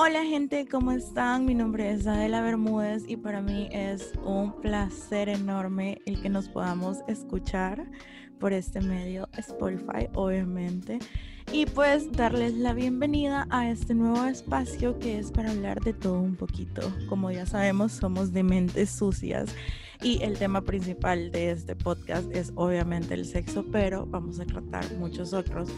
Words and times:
Hola 0.00 0.24
gente, 0.24 0.68
¿cómo 0.70 0.92
están? 0.92 1.44
Mi 1.44 1.56
nombre 1.56 1.90
es 1.90 2.06
Adela 2.06 2.40
Bermúdez 2.40 3.02
y 3.08 3.16
para 3.16 3.42
mí 3.42 3.68
es 3.72 4.12
un 4.24 4.52
placer 4.60 5.28
enorme 5.28 6.00
el 6.06 6.22
que 6.22 6.28
nos 6.28 6.48
podamos 6.48 6.98
escuchar 7.08 7.84
por 8.38 8.52
este 8.52 8.80
medio 8.80 9.28
Spotify, 9.36 10.08
obviamente. 10.14 11.00
Y 11.52 11.66
pues 11.66 12.12
darles 12.12 12.54
la 12.54 12.74
bienvenida 12.74 13.48
a 13.50 13.68
este 13.68 13.92
nuevo 13.94 14.24
espacio 14.26 14.98
que 15.00 15.18
es 15.18 15.32
para 15.32 15.50
hablar 15.50 15.80
de 15.80 15.94
todo 15.94 16.20
un 16.20 16.36
poquito. 16.36 16.80
Como 17.08 17.32
ya 17.32 17.44
sabemos, 17.44 17.90
somos 17.90 18.32
de 18.32 18.44
mentes 18.44 18.90
sucias 18.90 19.52
y 20.02 20.22
el 20.22 20.38
tema 20.38 20.62
principal 20.62 21.32
de 21.32 21.50
este 21.50 21.74
podcast 21.74 22.30
es 22.32 22.52
obviamente 22.54 23.14
el 23.14 23.24
sexo, 23.24 23.64
pero 23.72 24.06
vamos 24.06 24.38
a 24.40 24.46
tratar 24.46 24.84
muchos 24.94 25.32
otros 25.32 25.68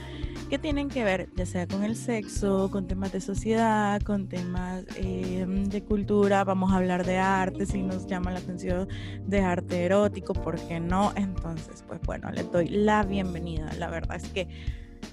que 0.51 0.59
tienen 0.59 0.89
que 0.89 1.05
ver 1.05 1.29
ya 1.37 1.47
sea 1.47 1.67
con 1.67 1.85
el 1.85 1.97
sexo, 1.97 2.71
con 2.71 2.87
temas 2.87 3.13
de 3.13 3.21
sociedad, 3.21 4.01
con 4.03 4.29
temas 4.29 4.85
eh, 4.97 5.47
de 5.47 5.85
cultura, 5.85 6.45
vamos 6.45 6.73
a 6.73 6.77
hablar 6.77 7.07
de 7.07 7.19
arte, 7.19 7.67
si 7.67 7.83
nos 7.83 8.07
llama 8.07 8.33
la 8.33 8.41
atención 8.41 8.89
de 9.27 9.41
arte 9.41 9.85
erótico, 9.85 10.35
¿por 10.35 10.61
qué 10.67 10.81
no? 10.81 11.13
Entonces, 11.17 11.85
pues 11.87 12.01
bueno, 12.03 12.31
les 12.31 12.51
doy 12.51 12.69
la 12.69 13.05
bienvenida. 13.05 13.73
La 13.79 13.89
verdad 13.89 14.17
es 14.17 14.29
que, 14.29 14.49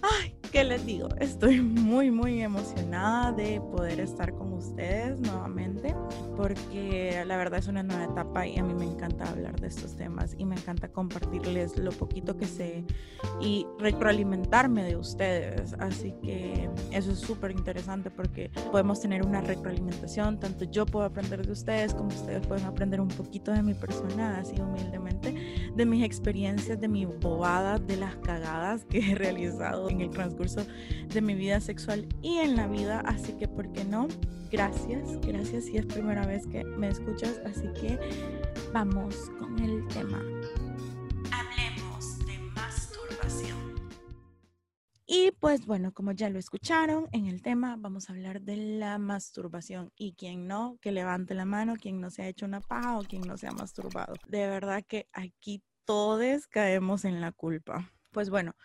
ay, 0.02 0.37
¿qué 0.52 0.64
les 0.64 0.86
digo? 0.86 1.10
Estoy 1.20 1.62
muy, 1.62 2.12
muy 2.12 2.42
emocionada 2.42 3.32
de 3.32 3.62
poder 3.62 4.00
estar 4.00 4.34
con 4.34 4.54
ustedes 4.54 5.20
nuevamente 5.20 5.96
porque 6.36 7.24
la 7.26 7.38
verdad 7.38 7.60
es 7.60 7.68
una 7.68 7.84
nueva 7.84 8.05
etapa 8.05 8.48
y 8.48 8.58
a 8.58 8.64
mí 8.64 8.74
me 8.74 8.86
encanta 8.86 9.30
hablar 9.30 9.60
de 9.60 9.68
estos 9.68 9.96
temas 9.96 10.36
y 10.38 10.46
me 10.46 10.55
encanta 10.55 10.90
compartirles 10.90 11.78
lo 11.78 11.91
poquito 11.91 12.38
que 12.38 12.46
sé 12.46 12.86
y 13.41 13.66
retroalimentarme 13.80 14.84
de 14.84 14.96
ustedes. 14.96 15.74
Así 15.80 16.13
que 16.21 16.70
eso 16.91 17.12
es 17.12 17.20
súper 17.20 17.52
interesante 17.52 18.12
porque 18.12 18.49
podemos 18.71 19.02
tener 19.02 19.26
una 19.26 19.41
retroalimentación, 19.41 20.40
tanto 20.40 20.66
yo 20.66 20.86
puedo 20.86 21.05
aprender 21.05 21.46
de 21.46 21.52
ustedes 21.52 21.93
como 21.93 22.10
ustedes 22.10 22.46
pueden 22.48 22.66
aprender 22.66 23.02
un 23.02 23.10
poquito 23.10 23.52
de 23.52 23.64
mi 23.64 23.74
persona, 23.74 24.38
así 24.40 24.60
humildemente, 24.60 25.71
de 25.76 25.86
mis 25.86 26.04
experiencias, 26.04 26.80
de 26.80 26.88
mi 26.88 27.05
bobada, 27.05 27.80
de 27.80 27.98
las 27.98 28.16
cagadas 28.18 28.86
que 28.86 29.12
he 29.12 29.16
realizado 29.16 29.90
en 29.90 30.02
el 30.02 30.10
transcurso 30.10 30.38
de 30.55 31.21
mi 31.21 31.35
vida 31.35 31.59
sexual 31.59 32.07
y 32.21 32.37
en 32.37 32.55
la 32.55 32.67
vida. 32.67 33.01
Así 33.01 33.34
que, 33.34 33.48
¿por 33.48 33.71
qué 33.73 33.84
no? 33.84 34.07
Gracias, 34.51 35.20
gracias 35.21 35.65
si 35.65 35.77
es 35.77 35.85
primera 35.85 36.26
vez 36.26 36.48
que 36.48 36.63
me 36.63 36.87
escuchas, 36.87 37.41
así 37.45 37.67
que 37.79 37.99
vamos 38.73 39.29
con 39.37 39.59
el 39.59 39.85
tema. 39.90 40.21
Hablemos 41.31 42.20
de 42.25 42.37
masturbación. 42.55 43.75
Y 45.05 45.31
pues 45.31 45.65
bueno, 45.65 45.93
como 45.93 46.13
ya 46.13 46.29
lo 46.29 46.40
escucharon 46.40 47.07
en 47.12 47.27
el 47.27 47.41
tema, 47.41 47.75
vamos 47.77 48.09
a 48.09 48.13
hablar 48.13 48.41
de 48.41 48.55
la 48.55 48.98
masturbación. 48.98 49.91
Y 49.98 50.13
quien 50.13 50.48
no, 50.48 50.77
que 50.81 50.91
levante 50.91 51.34
la 51.34 51.45
mano, 51.45 51.75
quien 51.75 51.99
no 51.99 52.09
se 52.09 52.23
ha 52.23 52.27
hecho 52.27 52.45
una 52.45 52.62
paja 52.62 52.98
o 52.98 53.03
quien 53.03 53.23
no 53.23 53.37
se 53.37 53.48
ha 53.48 53.51
masturbado. 53.51 54.15
De 54.27 54.48
verdad 54.48 54.84
que 54.87 55.09
aquí 55.12 55.62
todos 55.84 56.48
caemos 56.48 57.05
en 57.05 57.21
la 57.21 57.31
culpa. 57.31 57.91
Pues 58.12 58.29
bueno, 58.29 58.55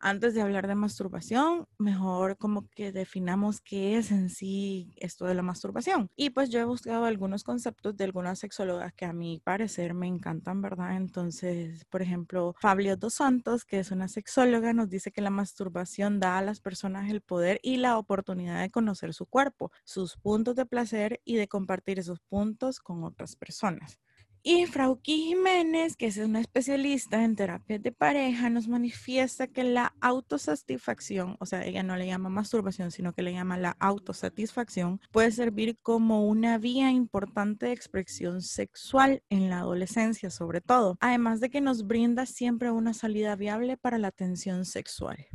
antes 0.00 0.34
de 0.34 0.42
hablar 0.42 0.66
de 0.66 0.74
masturbación, 0.74 1.66
mejor 1.78 2.36
como 2.38 2.68
que 2.70 2.92
definamos 2.92 3.60
qué 3.60 3.96
es 3.96 4.10
en 4.10 4.30
sí 4.30 4.94
esto 4.96 5.26
de 5.26 5.34
la 5.34 5.42
masturbación. 5.42 6.10
Y 6.16 6.30
pues 6.30 6.50
yo 6.50 6.58
he 6.60 6.64
buscado 6.64 7.04
algunos 7.04 7.44
conceptos 7.44 7.96
de 7.96 8.04
algunas 8.04 8.38
sexólogas 8.38 8.92
que 8.94 9.04
a 9.04 9.12
mi 9.12 9.40
parecer 9.44 9.94
me 9.94 10.06
encantan, 10.06 10.62
¿verdad? 10.62 10.96
Entonces, 10.96 11.84
por 11.86 12.02
ejemplo, 12.02 12.54
Fabio 12.58 12.96
Dos 12.96 13.14
Santos, 13.14 13.64
que 13.64 13.78
es 13.78 13.90
una 13.90 14.08
sexóloga, 14.08 14.72
nos 14.72 14.88
dice 14.88 15.12
que 15.12 15.20
la 15.20 15.30
masturbación 15.30 16.18
da 16.20 16.38
a 16.38 16.42
las 16.42 16.60
personas 16.60 17.10
el 17.10 17.20
poder 17.20 17.60
y 17.62 17.76
la 17.76 17.98
oportunidad 17.98 18.60
de 18.60 18.70
conocer 18.70 19.14
su 19.14 19.26
cuerpo, 19.26 19.70
sus 19.84 20.16
puntos 20.16 20.56
de 20.56 20.66
placer 20.66 21.20
y 21.24 21.36
de 21.36 21.48
compartir 21.48 21.98
esos 21.98 22.20
puntos 22.20 22.80
con 22.80 23.04
otras 23.04 23.36
personas. 23.36 23.98
Y 24.42 24.64
Frauki 24.64 25.16
Jiménez, 25.26 25.96
que 25.96 26.06
es 26.06 26.16
una 26.16 26.40
especialista 26.40 27.22
en 27.22 27.36
terapias 27.36 27.82
de 27.82 27.92
pareja, 27.92 28.48
nos 28.48 28.68
manifiesta 28.68 29.46
que 29.48 29.64
la 29.64 29.94
autosatisfacción, 30.00 31.36
o 31.40 31.44
sea, 31.44 31.62
ella 31.66 31.82
no 31.82 31.94
le 31.96 32.06
llama 32.06 32.30
masturbación, 32.30 32.90
sino 32.90 33.12
que 33.12 33.20
le 33.20 33.34
llama 33.34 33.58
la 33.58 33.76
autosatisfacción, 33.78 34.98
puede 35.12 35.30
servir 35.30 35.76
como 35.82 36.26
una 36.26 36.56
vía 36.56 36.90
importante 36.90 37.66
de 37.66 37.72
expresión 37.72 38.40
sexual 38.40 39.22
en 39.28 39.50
la 39.50 39.58
adolescencia, 39.58 40.30
sobre 40.30 40.62
todo, 40.62 40.96
además 41.00 41.40
de 41.40 41.50
que 41.50 41.60
nos 41.60 41.86
brinda 41.86 42.24
siempre 42.24 42.70
una 42.70 42.94
salida 42.94 43.36
viable 43.36 43.76
para 43.76 43.98
la 43.98 44.10
tensión 44.10 44.64
sexual. 44.64 45.26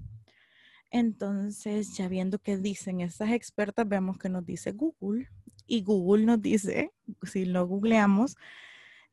Entonces, 0.90 1.96
ya 1.96 2.08
viendo 2.08 2.40
qué 2.40 2.58
dicen 2.58 3.02
estas 3.02 3.30
expertas, 3.34 3.88
vemos 3.88 4.18
que 4.18 4.30
nos 4.30 4.44
dice 4.48 4.72
Google 4.72 5.30
y 5.68 5.84
Google 5.84 6.26
nos 6.26 6.42
dice, 6.42 6.92
si 7.22 7.46
lo 7.46 7.68
googleamos, 7.68 8.36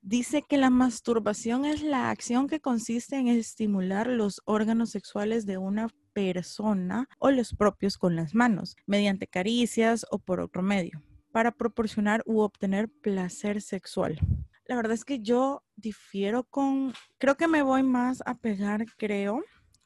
dice 0.02 0.42
que 0.42 0.58
la 0.58 0.68
masturbación 0.68 1.64
es 1.64 1.82
la 1.82 2.10
acción 2.10 2.48
que 2.48 2.60
consiste 2.60 3.16
en 3.16 3.28
estimular 3.28 4.08
los 4.08 4.42
órganos 4.44 4.90
sexuales 4.90 5.46
de 5.46 5.58
una 5.58 5.88
persona 6.12 7.08
o 7.18 7.30
los 7.30 7.54
propios 7.54 7.96
con 7.96 8.16
las 8.16 8.34
manos, 8.34 8.76
mediante 8.86 9.26
caricias 9.26 10.04
o 10.10 10.18
por 10.18 10.40
otro 10.40 10.60
medio, 10.60 11.02
para 11.30 11.52
proporcionar 11.52 12.22
u 12.26 12.40
obtener 12.40 12.88
placer 12.88 13.62
sexual. 13.62 14.18
La 14.66 14.76
verdad 14.76 14.92
es 14.92 15.04
que 15.04 15.20
yo 15.20 15.62
difiero 15.76 16.44
con, 16.44 16.92
creo 17.18 17.36
que 17.36 17.48
me 17.48 17.62
voy 17.62 17.82
más 17.82 18.22
a 18.26 18.34
pegar, 18.36 18.84
creo, 18.96 19.42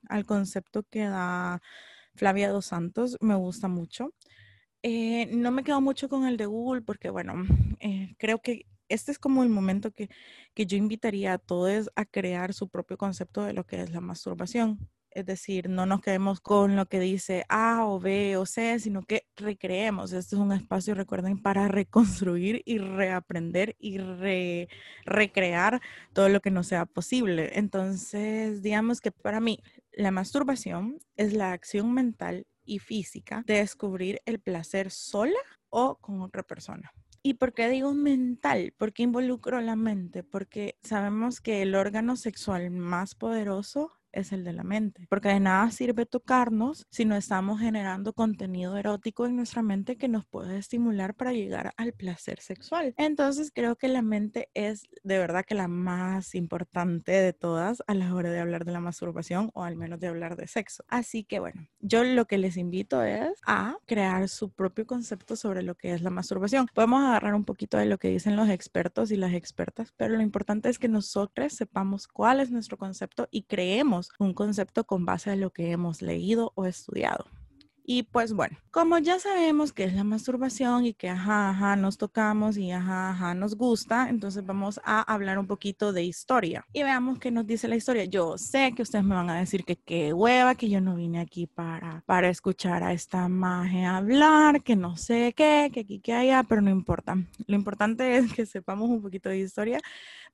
al 0.09 0.25
concepto 0.25 0.83
que 0.85 1.05
da 1.05 1.61
Flavia 2.15 2.51
Dos 2.51 2.67
Santos, 2.67 3.17
me 3.21 3.35
gusta 3.35 3.69
mucho. 3.69 4.13
Eh, 4.83 5.27
no 5.33 5.51
me 5.51 5.65
quedo 5.65 5.81
mucho 5.81 6.09
con 6.09 6.27
el 6.27 6.37
de 6.37 6.47
Google 6.47 6.83
porque, 6.83 7.11
bueno, 7.11 7.35
eh, 7.81 8.15
creo 8.19 8.39
que 8.41 8.67
este 8.89 9.13
es 9.13 9.19
como 9.19 9.43
el 9.43 9.49
momento 9.49 9.91
que, 9.93 10.09
que 10.55 10.67
yo 10.67 10.77
invitaría 10.77 11.35
a 11.35 11.39
todos 11.39 11.91
a 11.97 12.05
crear 12.05 12.55
su 12.55 12.69
propio 12.69 12.97
concepto 12.97 13.45
de 13.45 13.53
lo 13.53 13.65
que 13.65 13.81
es 13.83 13.91
la 13.91 14.01
masturbación. 14.01 14.89
Es 15.17 15.25
decir, 15.25 15.71
no 15.71 15.87
nos 15.87 16.03
quedemos 16.03 16.43
con 16.43 16.77
lo 16.77 16.85
que 16.85 17.01
dice 17.01 17.47
A 17.49 17.87
o 17.87 17.99
B 17.99 18.37
o 18.37 18.45
C, 18.45 18.79
sino 18.79 19.01
que 19.01 19.27
recreemos. 19.35 20.13
Este 20.13 20.37
es 20.37 20.41
un 20.43 20.53
espacio, 20.53 20.95
recuerden, 20.95 21.41
para 21.41 21.69
reconstruir 21.69 22.61
y 22.67 22.77
reaprender 22.77 23.77
y 23.79 23.97
recrear 25.07 25.81
todo 26.13 26.29
lo 26.29 26.41
que 26.41 26.51
no 26.51 26.63
sea 26.63 26.85
posible. 26.85 27.53
Entonces, 27.55 28.61
digamos 28.61 29.01
que 29.01 29.11
para 29.11 29.41
mí 29.41 29.63
la 29.93 30.11
masturbación 30.11 30.99
es 31.17 31.33
la 31.33 31.53
acción 31.53 31.95
mental 31.95 32.47
y 32.67 32.81
física 32.81 33.43
de 33.47 33.55
descubrir 33.55 34.21
el 34.27 34.39
placer 34.39 34.91
sola 34.91 35.41
o 35.71 35.97
con 35.97 36.21
otra 36.21 36.43
persona. 36.43 36.93
¿Y 37.27 37.35
por 37.35 37.55
qué 37.55 37.69
digo 37.69 37.93
mental? 37.93 38.73
Porque 38.79 39.03
involucro 39.03 39.61
la 39.61 39.75
mente, 39.75 40.23
porque 40.23 40.79
sabemos 40.85 41.41
que 41.41 41.61
el 41.63 41.75
órgano 41.75 42.15
sexual 42.15 42.71
más 42.71 43.17
poderoso 43.17 43.91
es 44.17 44.33
el 44.33 44.45
de 44.45 44.53
la 44.53 44.65
mente, 44.65 45.07
porque 45.09 45.29
de 45.29 45.41
nada 45.41 45.71
sirve 45.71 46.07
tocarnos 46.07 46.87
si 46.91 47.05
no 47.05 47.17
estamos 47.17 47.61
generando 47.61 48.13
contenido 48.13 48.77
erótico 48.77 49.27
en 49.27 49.37
nuestra 49.37 49.63
mente 49.63 49.97
que 49.97 50.09
nos 50.09 50.27
puede 50.27 50.59
estimular 50.59 51.15
para 51.15 51.33
llegar 51.33 51.73
al 51.77 51.93
placer 51.93 52.41
sexual. 52.41 52.95
Entonces 52.97 53.51
creo 53.55 53.77
que 53.77 53.89
la 53.89 54.03
mente 54.03 54.49
es 54.55 54.85
de 55.03 55.19
verdad 55.19 55.45
que 55.45 55.55
la 55.55 55.69
más 55.69 56.35
importante 56.35 57.13
de 57.13 57.33
todas 57.33 57.83
a 57.87 57.95
la 57.95 58.15
hora 58.15 58.31
de 58.31 58.41
hablar 58.41 58.65
de 58.65 58.73
la 58.73 58.81
masturbación 58.81 59.51
o 59.55 59.65
al 59.65 59.77
menos 59.77 60.01
de 60.01 60.09
hablar 60.09 60.37
de 60.37 60.47
sexo. 60.47 60.85
Así 60.89 61.25
que 61.25 61.39
bueno, 61.39 61.69
yo 61.81 62.03
lo 62.05 62.27
que 62.27 62.39
les 62.39 62.57
invito 62.57 63.03
es 63.03 63.39
a 63.47 63.77
crear 63.87 64.29
su 64.29 64.51
propio 64.51 64.87
concepto 64.87 65.37
sobre 65.37 65.63
lo 65.63 65.75
que 65.75 65.93
es 65.93 66.03
la 66.03 66.11
masturbación. 66.11 66.67
Podemos 66.75 67.03
agarrar 67.05 67.35
un 67.35 67.45
poquito 67.45 67.77
de 67.77 67.87
lo 67.87 67.99
que 67.99 68.09
dicen 68.09 68.37
los 68.37 68.49
expertos 68.49 69.11
y 69.11 69.17
las 69.17 69.35
expertas, 69.35 69.93
pero 69.97 70.17
lo 70.17 70.23
importante 70.23 70.69
es 70.69 70.79
que 70.79 70.89
nosotros 70.89 71.53
sepamos 71.53 72.09
cuál 72.09 72.41
es 72.41 72.51
nuestro 72.51 72.77
concepto 72.77 73.29
y 73.31 73.43
creemos 73.43 74.06
un 74.19 74.35
concepto 74.35 74.85
con 74.85 75.05
base 75.05 75.31
a 75.31 75.37
lo 75.37 75.51
que 75.51 75.71
hemos 75.71 76.03
leído 76.03 76.53
o 76.55 76.67
estudiado. 76.67 77.27
Y 77.89 78.03
pues 78.03 78.33
bueno, 78.33 78.59
como 78.73 78.99
ya 78.99 79.21
sabemos 79.21 79.73
que 79.73 79.85
es 79.85 79.95
la 79.95 80.03
masturbación 80.03 80.87
y 80.87 80.93
que 80.93 81.09
ajá, 81.09 81.51
ajá, 81.51 81.77
nos 81.77 81.97
tocamos 81.97 82.57
y 82.57 82.73
ajá, 82.73 83.11
ajá, 83.11 83.33
nos 83.35 83.55
gusta, 83.55 84.09
entonces 84.09 84.45
vamos 84.45 84.81
a 84.83 85.03
hablar 85.03 85.39
un 85.39 85.47
poquito 85.47 85.93
de 85.93 86.03
historia. 86.03 86.67
Y 86.73 86.83
veamos 86.83 87.21
qué 87.21 87.31
nos 87.31 87.47
dice 87.47 87.69
la 87.69 87.77
historia. 87.77 88.05
Yo 88.05 88.39
sé 88.39 88.73
que 88.75 88.83
ustedes 88.83 89.05
me 89.05 89.15
van 89.15 89.31
a 89.31 89.39
decir 89.39 89.65
que 89.65 89.77
qué 89.77 90.13
hueva, 90.13 90.57
que 90.57 90.69
yo 90.69 90.81
no 90.81 90.97
vine 90.97 91.21
aquí 91.21 91.47
para, 91.47 92.03
para 92.07 92.29
escuchar 92.29 92.83
a 92.83 92.93
esta 92.93 93.29
maje 93.29 93.85
hablar, 93.85 94.65
que 94.65 94.75
no 94.75 94.97
sé 94.97 95.33
qué, 95.37 95.71
que 95.73 95.81
aquí, 95.81 96.01
que 96.01 96.13
allá, 96.13 96.43
pero 96.43 96.63
no 96.63 96.71
importa. 96.71 97.17
Lo 97.47 97.55
importante 97.55 98.17
es 98.17 98.33
que 98.33 98.47
sepamos 98.47 98.91
un 98.91 99.01
poquito 99.01 99.29
de 99.29 99.39
historia 99.39 99.81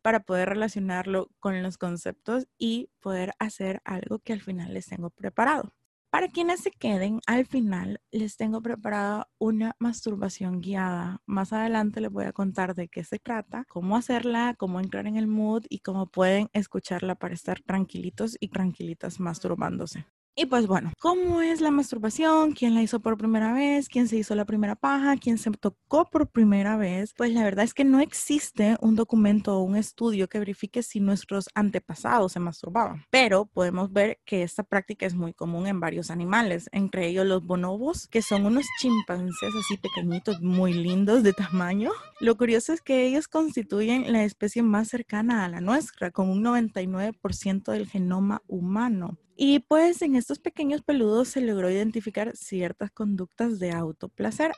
para 0.03 0.21
poder 0.21 0.51
relacionarlo 0.51 1.31
con 1.41 1.63
los 1.63 1.79
conceptos 1.79 2.47
y 2.59 2.91
poder 3.01 3.33
hacer 3.39 3.81
algo 3.85 4.19
que 4.19 4.33
al 4.33 4.41
final 4.41 4.75
les 4.75 4.87
tengo 4.87 5.11
preparado. 5.11 5.73
Para 6.11 6.29
quienes 6.29 6.61
se 6.61 6.71
queden, 6.71 7.21
al 7.27 7.47
final 7.47 8.03
les 8.11 8.37
tengo 8.37 8.61
preparada 8.61 9.29
una 9.39 9.75
masturbación 9.79 10.61
guiada. 10.61 11.23
Más 11.25 11.55
adelante 11.55 12.03
les 12.03 12.11
voy 12.11 12.27
a 12.27 12.33
contar 12.35 12.75
de 12.75 12.89
qué 12.89 13.03
se 13.03 13.19
trata, 13.19 13.65
cómo 13.67 13.97
hacerla, 13.97 14.55
cómo 14.59 14.79
entrar 14.79 15.07
en 15.07 15.17
el 15.17 15.27
mood 15.27 15.65
y 15.71 15.79
cómo 15.79 16.07
pueden 16.07 16.51
escucharla 16.53 17.15
para 17.15 17.33
estar 17.33 17.63
tranquilitos 17.63 18.37
y 18.41 18.49
tranquilitas 18.49 19.21
masturbándose. 19.21 20.05
Y 20.35 20.47
pues 20.47 20.67
bueno, 20.67 20.93
¿cómo 20.99 21.43
es 21.43 21.61
la 21.61 21.71
masturbación? 21.71 22.53
¿Quién 22.53 22.75
la 22.75 22.81
hizo 22.83 23.01
por 23.01 23.19
primera 23.19 23.53
vez? 23.53 23.91
¿Quién 23.91 24.09
se 24.09 24.17
hizo 24.17 24.35
la 24.35 24.47
primera 24.47 24.77
paja? 24.77 25.19
¿Quién 25.19 25.37
se 25.37 25.51
tocó 25.51 26.09
por 26.09 26.31
primera 26.31 26.79
vez? 26.79 27.13
Pues 27.15 27.35
la 27.35 27.45
verdad 27.45 27.67
es 27.67 27.75
que 27.75 27.85
no 27.85 28.01
existe 28.01 28.79
un 28.81 28.97
documento 28.97 29.59
o 29.59 29.63
un 29.63 29.77
estudio 29.77 30.31
que 30.31 30.39
verifique 30.39 30.83
si 30.83 31.01
nuestros 31.01 31.51
antepasados 31.55 32.33
se 32.33 32.41
masturbaban, 32.41 33.05
pero 33.11 33.45
podemos 33.45 33.93
ver 33.93 34.21
que 34.25 34.43
esta 34.43 34.63
práctica 34.63 35.05
es 35.05 35.15
muy 35.15 35.35
común 35.35 35.67
en 35.67 35.81
varios 35.81 36.11
animales, 36.11 36.71
entre 36.73 37.09
ellos 37.09 37.27
los 37.27 37.45
bonobos, 37.45 38.09
que 38.09 38.23
son 38.23 38.47
unos 38.47 38.65
chimpancés 38.81 39.51
así 39.61 39.77
pequeñitos, 39.77 40.41
muy 40.41 40.73
lindos 40.73 41.23
de 41.25 41.35
tamaño. 41.35 41.91
Lo 42.21 42.39
curioso 42.39 42.73
es 42.73 42.81
que 42.81 43.07
ellos 43.07 43.29
constituyen 43.29 44.11
la 44.11 44.25
especie 44.25 44.63
más 44.63 44.89
cercana 44.89 45.45
a 45.45 45.49
la 45.51 45.61
nuestra, 45.61 46.11
con 46.11 46.31
un 46.31 46.43
99% 46.43 47.71
del 47.71 47.87
genoma 47.87 48.41
humano. 48.47 49.19
Y 49.37 49.61
pues 49.61 50.03
en 50.03 50.17
estos 50.17 50.39
pequeños 50.39 50.83
peludos 50.83 51.29
se 51.29 51.41
logró 51.41 51.71
identificar 51.71 52.37
ciertas 52.37 52.91
conductas 52.91 53.59
de 53.59 53.73
autoplacer. 53.73 54.53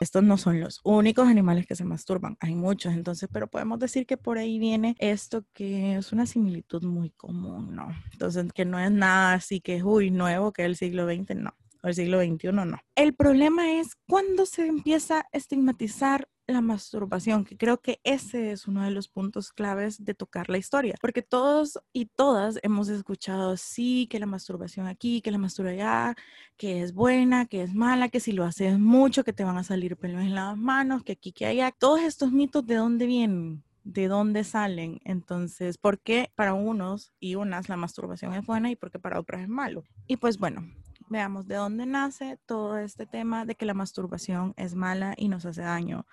Estos 0.00 0.22
no 0.22 0.38
son 0.38 0.60
los 0.60 0.80
únicos 0.84 1.26
animales 1.26 1.66
que 1.66 1.74
se 1.74 1.84
masturban, 1.84 2.36
hay 2.38 2.54
muchos 2.54 2.92
entonces, 2.92 3.28
pero 3.32 3.48
podemos 3.48 3.80
decir 3.80 4.06
que 4.06 4.16
por 4.16 4.38
ahí 4.38 4.60
viene 4.60 4.94
esto 5.00 5.44
que 5.52 5.96
es 5.96 6.12
una 6.12 6.24
similitud 6.24 6.84
muy 6.84 7.10
común, 7.10 7.74
¿no? 7.74 7.88
Entonces, 8.12 8.52
que 8.52 8.64
no 8.64 8.78
es 8.78 8.92
nada 8.92 9.34
así 9.34 9.60
que, 9.60 9.82
uy, 9.82 10.12
nuevo, 10.12 10.52
que 10.52 10.64
el 10.64 10.76
siglo 10.76 11.04
XX, 11.04 11.34
no, 11.34 11.56
o 11.82 11.88
el 11.88 11.94
siglo 11.96 12.20
XXI, 12.20 12.52
no. 12.52 12.78
El 12.94 13.14
problema 13.14 13.72
es 13.72 13.96
cuando 14.06 14.46
se 14.46 14.66
empieza 14.66 15.18
a 15.20 15.26
estigmatizar 15.32 16.28
la 16.48 16.60
masturbación, 16.60 17.44
que 17.44 17.56
creo 17.56 17.80
que 17.80 18.00
ese 18.04 18.52
es 18.52 18.66
uno 18.66 18.82
de 18.82 18.90
los 18.90 19.08
puntos 19.08 19.52
claves 19.52 20.04
de 20.04 20.14
tocar 20.14 20.48
la 20.48 20.58
historia, 20.58 20.94
porque 21.00 21.22
todos 21.22 21.78
y 21.92 22.06
todas 22.06 22.58
hemos 22.62 22.88
escuchado, 22.88 23.56
sí, 23.56 24.06
que 24.10 24.18
la 24.18 24.26
masturbación 24.26 24.86
aquí, 24.86 25.20
que 25.20 25.30
la 25.30 25.38
masturbación 25.38 25.58
allá, 25.80 26.16
que 26.56 26.82
es 26.82 26.94
buena, 26.94 27.46
que 27.46 27.62
es 27.62 27.74
mala, 27.74 28.08
que 28.08 28.20
si 28.20 28.32
lo 28.32 28.44
haces 28.44 28.78
mucho, 28.78 29.24
que 29.24 29.32
te 29.32 29.44
van 29.44 29.58
a 29.58 29.64
salir 29.64 29.96
pelos 29.96 30.22
en 30.22 30.34
las 30.34 30.56
manos, 30.56 31.04
que 31.04 31.12
aquí, 31.12 31.32
que 31.32 31.46
allá. 31.46 31.70
Todos 31.72 32.00
estos 32.00 32.32
mitos, 32.32 32.66
¿de 32.66 32.76
dónde 32.76 33.06
vienen? 33.06 33.62
de 33.84 34.06
dónde 34.06 34.44
salen. 34.44 35.00
Entonces, 35.04 35.78
¿por 35.78 35.98
qué 35.98 36.30
para 36.34 36.52
unos 36.52 37.12
y 37.20 37.36
unas 37.36 37.70
la 37.70 37.76
masturbación 37.76 38.34
es 38.34 38.44
buena 38.44 38.70
y 38.70 38.76
por 38.76 38.90
qué 38.90 38.98
para 38.98 39.18
otras 39.18 39.40
es 39.40 39.48
malo? 39.48 39.82
Y 40.06 40.18
pues 40.18 40.38
bueno, 40.38 40.68
veamos 41.08 41.46
de 41.46 41.56
dónde 41.56 41.86
nace 41.86 42.38
todo 42.46 42.78
este 42.78 43.06
tema 43.06 43.44
de 43.44 43.54
que 43.54 43.66
la 43.66 43.74
masturbación 43.74 44.54
es 44.56 44.74
mala 44.74 45.14
y 45.16 45.28
nos 45.28 45.44
hace 45.46 45.62
daño, 45.62 46.06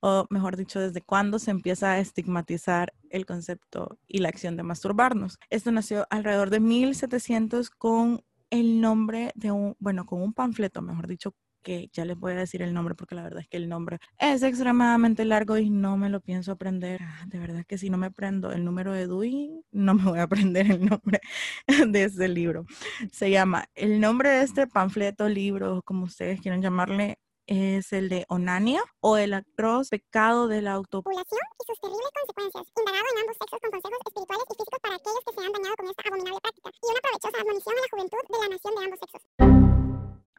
o 0.00 0.26
mejor 0.30 0.56
dicho, 0.56 0.80
desde 0.80 1.02
cuándo 1.02 1.38
se 1.38 1.50
empieza 1.50 1.92
a 1.92 1.98
estigmatizar 1.98 2.92
el 3.10 3.26
concepto 3.26 3.98
y 4.06 4.18
la 4.18 4.28
acción 4.28 4.56
de 4.56 4.62
masturbarnos. 4.62 5.38
Esto 5.50 5.72
nació 5.72 6.06
alrededor 6.10 6.50
de 6.50 6.60
1700 6.60 7.70
con 7.70 8.24
el 8.50 8.80
nombre 8.80 9.32
de 9.34 9.50
un, 9.50 9.76
bueno, 9.78 10.04
con 10.04 10.20
un 10.20 10.34
panfleto, 10.34 10.82
mejor 10.82 11.06
dicho, 11.06 11.34
que 11.62 11.88
ya 11.92 12.04
les 12.04 12.18
voy 12.18 12.32
a 12.32 12.36
decir 12.36 12.62
el 12.62 12.74
nombre 12.74 12.94
porque 12.94 13.14
la 13.14 13.22
verdad 13.22 13.40
es 13.40 13.48
que 13.48 13.56
el 13.56 13.68
nombre 13.68 13.98
es 14.18 14.42
extremadamente 14.42 15.24
largo 15.24 15.56
y 15.58 15.70
no 15.70 15.96
me 15.96 16.08
lo 16.08 16.20
pienso 16.20 16.52
aprender. 16.52 17.00
Ah, 17.02 17.24
de 17.26 17.38
verdad 17.38 17.64
que 17.66 17.78
si 17.78 17.90
no 17.90 17.98
me 17.98 18.06
aprendo 18.06 18.52
el 18.52 18.64
número 18.64 18.92
de 18.92 19.06
Dewey, 19.06 19.64
no 19.70 19.94
me 19.94 20.04
voy 20.04 20.18
a 20.18 20.24
aprender 20.24 20.70
el 20.70 20.84
nombre 20.84 21.20
de 21.88 22.04
este 22.04 22.28
libro. 22.28 22.66
Se 23.10 23.30
llama, 23.30 23.66
el 23.74 24.00
nombre 24.00 24.30
de 24.30 24.42
este 24.42 24.66
panfleto, 24.66 25.28
libro, 25.28 25.82
como 25.84 26.04
ustedes 26.04 26.40
quieran 26.40 26.62
llamarle, 26.62 27.18
es 27.46 27.92
el 27.92 28.08
de 28.08 28.24
Onania 28.28 28.82
o 29.00 29.16
el 29.16 29.34
atroz 29.34 29.88
pecado 29.88 30.48
de 30.48 30.62
la 30.62 30.72
autopopulación 30.72 31.40
y 31.60 31.66
sus 31.66 31.80
terribles 31.80 32.10
consecuencias, 32.14 32.64
indagado 32.78 33.04
en 33.12 33.20
ambos 33.20 33.36
sexos 33.36 33.60
con 33.60 33.70
consejos 33.70 33.98
espirituales 34.06 34.44
y 34.48 34.54
físicos 34.54 34.80
para 34.80 34.94
aquellos 34.96 35.20
que 35.26 35.32
se 35.32 35.46
han 35.46 35.52
dañado 35.52 35.76
con 35.76 35.86
esta 35.86 36.02
abominable 36.06 36.40
práctica, 36.40 36.70
y 36.70 36.86
una 36.90 37.00
provechosa 37.00 37.38
admonición 37.40 37.74
a 37.76 37.80
la 37.80 37.88
juventud 37.90 38.18
de 38.28 38.38
la 38.38 38.48
nación 38.48 38.74
de 38.74 38.84
ambos 38.84 39.00
sexos. 39.00 39.71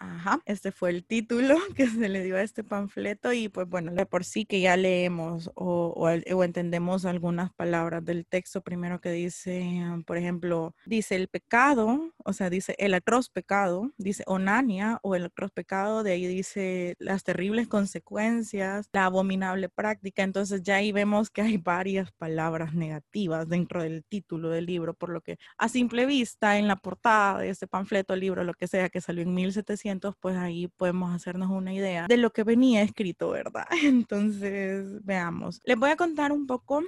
Ajá, 0.03 0.41
este 0.45 0.73
fue 0.73 0.89
el 0.89 1.05
título 1.05 1.55
que 1.77 1.87
se 1.87 2.09
le 2.09 2.23
dio 2.23 2.35
a 2.35 2.41
este 2.41 2.63
panfleto 2.63 3.31
y 3.31 3.47
pues 3.47 3.69
bueno, 3.69 3.93
de 3.93 4.05
por 4.05 4.25
sí 4.25 4.45
que 4.45 4.59
ya 4.59 4.75
leemos 4.75 5.49
o, 5.55 6.09
entendemos 6.43 7.05
algunas 7.05 7.53
palabras 7.53 8.03
del 8.03 8.25
texto. 8.25 8.61
Primero 8.61 8.99
que 8.99 9.11
dice, 9.11 9.65
por 10.05 10.17
ejemplo, 10.17 10.75
dice 10.85 11.15
el 11.15 11.29
pecado, 11.29 12.11
o 12.17 12.33
sea, 12.33 12.49
dice 12.49 12.75
el 12.79 12.93
atroz 12.93 13.29
pecado, 13.29 13.91
dice 13.97 14.23
onania 14.27 14.99
o 15.03 15.15
el 15.15 15.25
atroz 15.25 15.51
pecado, 15.51 16.03
de 16.03 16.11
ahí 16.11 16.27
dice 16.27 16.95
las 16.99 17.23
terribles 17.23 17.69
consecuencias, 17.69 18.89
la 18.91 19.05
abominable 19.05 19.69
práctica, 19.69 20.23
entonces 20.23 20.63
ya 20.63 20.75
ahí 20.75 20.91
vemos 20.91 21.29
que 21.29 21.41
hay 21.41 21.57
varias 21.57 22.11
palabras 22.11 22.73
negativas 22.73 23.47
dentro 23.47 23.81
del 23.81 24.03
título 24.03 24.49
del 24.49 24.65
libro, 24.65 24.93
por 24.93 25.09
lo 25.09 25.21
que 25.21 25.37
a 25.57 25.69
simple 25.69 26.05
vista 26.05 26.57
en 26.57 26.67
la 26.67 26.75
portada 26.75 27.39
de 27.39 27.49
este 27.49 27.67
panfleto, 27.67 28.15
libro, 28.15 28.43
lo 28.43 28.53
que 28.53 28.67
sea, 28.67 28.89
que 28.89 28.99
salió 29.01 29.23
en 29.23 29.33
1700, 29.33 29.92
pues 30.19 30.37
ahí 30.37 30.67
podemos 30.67 31.13
hacernos 31.13 31.49
una 31.49 31.73
idea 31.73 32.07
de 32.07 32.17
lo 32.17 32.31
que 32.31 32.43
venía 32.43 32.81
escrito, 32.81 33.29
¿verdad? 33.29 33.65
Entonces, 33.83 35.03
veamos. 35.03 35.61
Les 35.63 35.77
voy 35.77 35.89
a 35.89 35.95
contar 35.95 36.31
un 36.31 36.47
poco, 36.47 36.81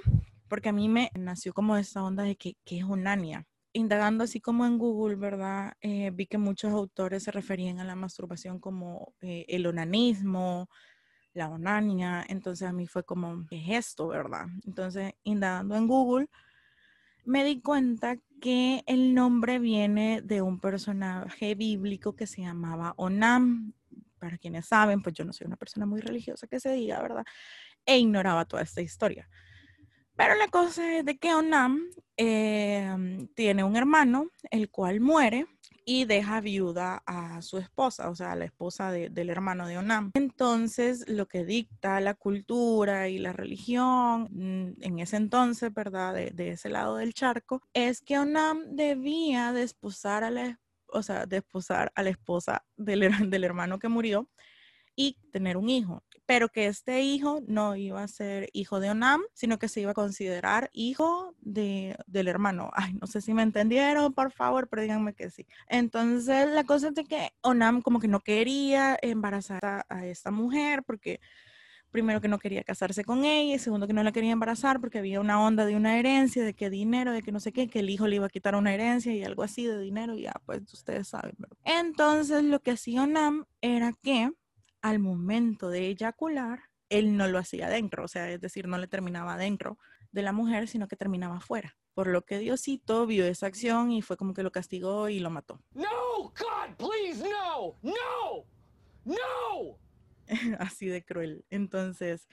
porque 0.48 0.68
a 0.68 0.72
mí 0.72 0.88
me 0.88 1.10
nació 1.14 1.52
como 1.52 1.76
esa 1.76 2.02
onda 2.02 2.22
de 2.22 2.36
que, 2.36 2.56
que 2.64 2.78
es 2.78 2.84
onania 2.84 3.46
indagando 3.76 4.24
así 4.24 4.40
como 4.40 4.64
en 4.64 4.78
Google, 4.78 5.16
¿verdad? 5.16 5.74
Eh, 5.82 6.10
vi 6.10 6.26
que 6.26 6.38
muchos 6.38 6.72
autores 6.72 7.24
se 7.24 7.30
referían 7.30 7.78
a 7.78 7.84
la 7.84 7.94
masturbación 7.94 8.58
como 8.58 9.14
eh, 9.20 9.44
el 9.48 9.66
onanismo, 9.66 10.70
la 11.34 11.50
onania. 11.50 12.24
Entonces 12.28 12.66
a 12.66 12.72
mí 12.72 12.86
fue 12.86 13.04
como, 13.04 13.46
¿qué 13.48 13.58
es 13.58 13.86
esto, 13.86 14.08
verdad? 14.08 14.46
Entonces, 14.64 15.12
indagando 15.24 15.76
en 15.76 15.86
Google, 15.86 16.28
me 17.24 17.44
di 17.44 17.60
cuenta 17.60 18.16
que 18.40 18.82
el 18.86 19.14
nombre 19.14 19.58
viene 19.58 20.22
de 20.22 20.42
un 20.42 20.60
personaje 20.60 21.54
bíblico 21.54 22.14
que 22.14 22.26
se 22.26 22.42
llamaba 22.42 22.94
Onam. 22.96 23.72
Para 24.18 24.38
quienes 24.38 24.66
saben, 24.66 25.02
pues 25.02 25.14
yo 25.14 25.24
no 25.24 25.32
soy 25.32 25.46
una 25.46 25.56
persona 25.56 25.86
muy 25.86 26.00
religiosa 26.00 26.46
que 26.46 26.60
se 26.60 26.72
diga, 26.72 27.00
¿verdad? 27.02 27.24
E 27.84 27.98
ignoraba 27.98 28.44
toda 28.44 28.62
esta 28.62 28.80
historia. 28.80 29.28
Pero 30.16 30.34
la 30.34 30.48
cosa 30.48 30.98
es 30.98 31.04
de 31.04 31.18
que 31.18 31.34
Onam 31.34 31.82
eh, 32.16 33.28
tiene 33.34 33.62
un 33.64 33.76
hermano, 33.76 34.30
el 34.50 34.70
cual 34.70 35.00
muere 35.00 35.46
y 35.88 36.04
deja 36.04 36.40
viuda 36.40 37.04
a 37.06 37.40
su 37.42 37.58
esposa, 37.58 38.10
o 38.10 38.16
sea, 38.16 38.32
a 38.32 38.36
la 38.36 38.44
esposa 38.44 38.90
del 38.90 39.30
hermano 39.30 39.68
de 39.68 39.78
Onam. 39.78 40.10
Entonces, 40.14 41.08
lo 41.08 41.28
que 41.28 41.44
dicta 41.44 42.00
la 42.00 42.14
cultura 42.14 43.08
y 43.08 43.18
la 43.18 43.32
religión 43.32 44.28
mm, 44.32 44.82
en 44.82 44.98
ese 44.98 45.16
entonces, 45.16 45.72
¿verdad? 45.72 46.12
De, 46.12 46.50
ese 46.50 46.70
lado 46.70 46.96
del 46.96 47.14
charco, 47.14 47.62
es 47.72 48.00
que 48.00 48.18
Onam 48.18 48.64
debía 48.74 49.52
desposar 49.52 50.24
a 50.24 50.30
la, 50.30 50.60
o 50.88 51.04
sea, 51.04 51.24
desposar 51.24 51.92
a 51.94 52.02
la 52.02 52.10
esposa 52.10 52.66
del, 52.76 53.08
del 53.30 53.44
hermano 53.44 53.78
que 53.78 53.88
murió 53.88 54.28
y 54.96 55.18
tener 55.30 55.56
un 55.56 55.70
hijo 55.70 56.02
pero 56.26 56.48
que 56.48 56.66
este 56.66 57.02
hijo 57.02 57.40
no 57.46 57.76
iba 57.76 58.02
a 58.02 58.08
ser 58.08 58.50
hijo 58.52 58.80
de 58.80 58.90
Onam, 58.90 59.22
sino 59.32 59.58
que 59.58 59.68
se 59.68 59.80
iba 59.80 59.92
a 59.92 59.94
considerar 59.94 60.70
hijo 60.72 61.34
de, 61.40 61.96
del 62.06 62.26
hermano. 62.28 62.70
Ay, 62.74 62.94
no 63.00 63.06
sé 63.06 63.20
si 63.20 63.32
me 63.32 63.42
entendieron, 63.42 64.12
por 64.12 64.32
favor, 64.32 64.68
pero 64.68 64.82
díganme 64.82 65.14
que 65.14 65.30
sí. 65.30 65.46
Entonces, 65.68 66.48
la 66.48 66.64
cosa 66.64 66.88
es 66.88 66.94
de 66.94 67.04
que 67.04 67.30
Onam 67.42 67.80
como 67.80 68.00
que 68.00 68.08
no 68.08 68.20
quería 68.20 68.98
embarazar 69.00 69.84
a, 69.88 70.06
esta 70.06 70.30
mujer 70.30 70.82
porque 70.84 71.20
primero 71.90 72.20
que 72.20 72.28
no 72.28 72.38
quería 72.38 72.62
casarse 72.64 73.04
con 73.04 73.24
ella 73.24 73.54
y 73.54 73.58
segundo 73.58 73.86
que 73.86 73.92
no 73.92 74.02
la 74.02 74.12
quería 74.12 74.32
embarazar 74.32 74.80
porque 74.80 74.98
había 74.98 75.20
una 75.20 75.40
onda 75.40 75.64
de 75.64 75.76
una 75.76 75.98
herencia, 75.98 76.44
de 76.44 76.54
que 76.54 76.70
dinero, 76.70 77.12
de 77.12 77.22
que 77.22 77.32
no 77.32 77.40
sé 77.40 77.52
qué, 77.52 77.68
que 77.68 77.80
el 77.80 77.88
hijo 77.88 78.06
le 78.06 78.16
iba 78.16 78.26
a 78.26 78.30
quitar 78.30 78.54
una 78.56 78.74
herencia 78.74 79.14
y 79.14 79.24
algo 79.24 79.42
así 79.42 79.64
de 79.66 79.80
dinero 79.80 80.14
y 80.14 80.22
ya, 80.22 80.34
pues 80.44 80.60
ustedes 80.72 81.08
saben. 81.08 81.36
Entonces 81.64 82.42
lo 82.44 82.60
que 82.60 82.72
hacía 82.72 83.04
Onam 83.04 83.46
era 83.60 83.92
que 84.02 84.30
al 84.86 85.00
momento 85.00 85.68
de 85.68 85.88
eyacular, 85.88 86.60
él 86.88 87.16
no 87.16 87.26
lo 87.26 87.38
hacía 87.38 87.68
dentro, 87.68 88.04
o 88.04 88.08
sea, 88.08 88.30
es 88.30 88.40
decir, 88.40 88.68
no 88.68 88.78
le 88.78 88.86
terminaba 88.86 89.36
dentro 89.36 89.78
de 90.12 90.22
la 90.22 90.32
mujer, 90.32 90.68
sino 90.68 90.86
que 90.86 90.94
terminaba 90.94 91.40
fuera. 91.40 91.76
Por 91.92 92.06
lo 92.06 92.24
que 92.24 92.38
Diosito 92.38 93.04
vio 93.04 93.26
esa 93.26 93.46
acción 93.46 93.90
y 93.90 94.00
fue 94.00 94.16
como 94.16 94.32
que 94.32 94.44
lo 94.44 94.52
castigó 94.52 95.08
y 95.08 95.18
lo 95.18 95.28
mató. 95.28 95.60
No, 95.74 95.88
God, 96.22 96.76
please, 96.78 97.28
no, 97.28 97.76
no, 97.82 98.44
no. 99.04 99.78
Así 100.60 100.86
de 100.86 101.04
cruel. 101.04 101.44
Entonces, 101.50 102.28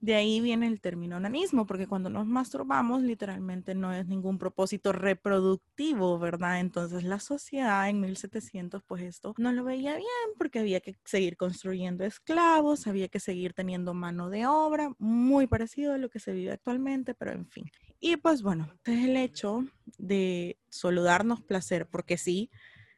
de 0.00 0.14
ahí 0.14 0.40
viene 0.40 0.66
el 0.66 0.80
término 0.80 1.16
onanismo, 1.16 1.66
porque 1.66 1.86
cuando 1.86 2.08
nos 2.08 2.26
masturbamos 2.26 3.02
literalmente 3.02 3.74
no 3.74 3.92
es 3.92 4.06
ningún 4.06 4.38
propósito 4.38 4.92
reproductivo, 4.92 6.18
¿verdad? 6.18 6.60
Entonces 6.60 7.04
la 7.04 7.20
sociedad 7.20 7.88
en 7.88 8.00
1700 8.00 8.82
pues 8.82 9.02
esto 9.02 9.34
no 9.36 9.52
lo 9.52 9.64
veía 9.64 9.94
bien 9.94 10.06
porque 10.38 10.60
había 10.60 10.80
que 10.80 10.96
seguir 11.04 11.36
construyendo 11.36 12.04
esclavos, 12.04 12.86
había 12.86 13.08
que 13.08 13.20
seguir 13.20 13.52
teniendo 13.52 13.92
mano 13.94 14.30
de 14.30 14.46
obra, 14.46 14.94
muy 14.98 15.46
parecido 15.46 15.92
a 15.92 15.98
lo 15.98 16.08
que 16.08 16.20
se 16.20 16.32
vive 16.32 16.52
actualmente, 16.52 17.14
pero 17.14 17.32
en 17.32 17.46
fin. 17.46 17.70
Y 18.00 18.16
pues 18.16 18.42
bueno, 18.42 18.70
este 18.74 18.94
es 18.94 19.04
el 19.04 19.16
hecho 19.16 19.64
de 19.98 20.58
solo 20.70 21.02
darnos 21.02 21.42
placer, 21.42 21.86
porque 21.86 22.16
sí, 22.16 22.50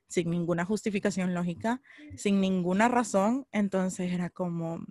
sin 0.07 0.31
ninguna 0.31 0.65
justificación 0.65 1.35
lógica, 1.35 1.81
sin 2.17 2.41
ninguna 2.41 2.89
razón. 2.89 3.47
Entonces 3.51 4.13
era 4.13 4.31
como, 4.31 4.85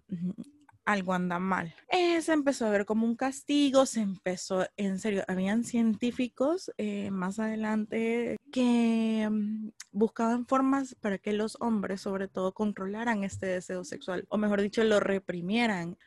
algo 0.91 1.13
anda 1.13 1.39
mal. 1.39 1.74
Eh, 1.89 2.21
se 2.21 2.33
empezó 2.33 2.65
a 2.65 2.69
ver 2.69 2.86
como 2.86 3.05
un 3.05 3.15
castigo, 3.15 3.86
se 3.86 4.01
empezó, 4.01 4.65
en 4.77 5.00
serio, 5.00 5.24
habían 5.27 5.63
científicos 5.63 6.71
eh, 6.77 7.12
más 7.12 7.39
adelante 7.39 8.38
que 8.51 9.27
mm, 9.29 9.69
buscaban 9.91 10.45
formas 10.45 10.95
para 10.95 11.17
que 11.17 11.33
los 11.33 11.57
hombres 11.60 12.01
sobre 12.01 12.27
todo 12.27 12.53
controlaran 12.53 13.24
este 13.24 13.45
deseo 13.45 13.83
sexual, 13.83 14.25
o 14.29 14.38
mejor 14.38 14.62
dicho, 14.62 14.83
lo 14.83 15.00
reprimieran. 15.00 15.98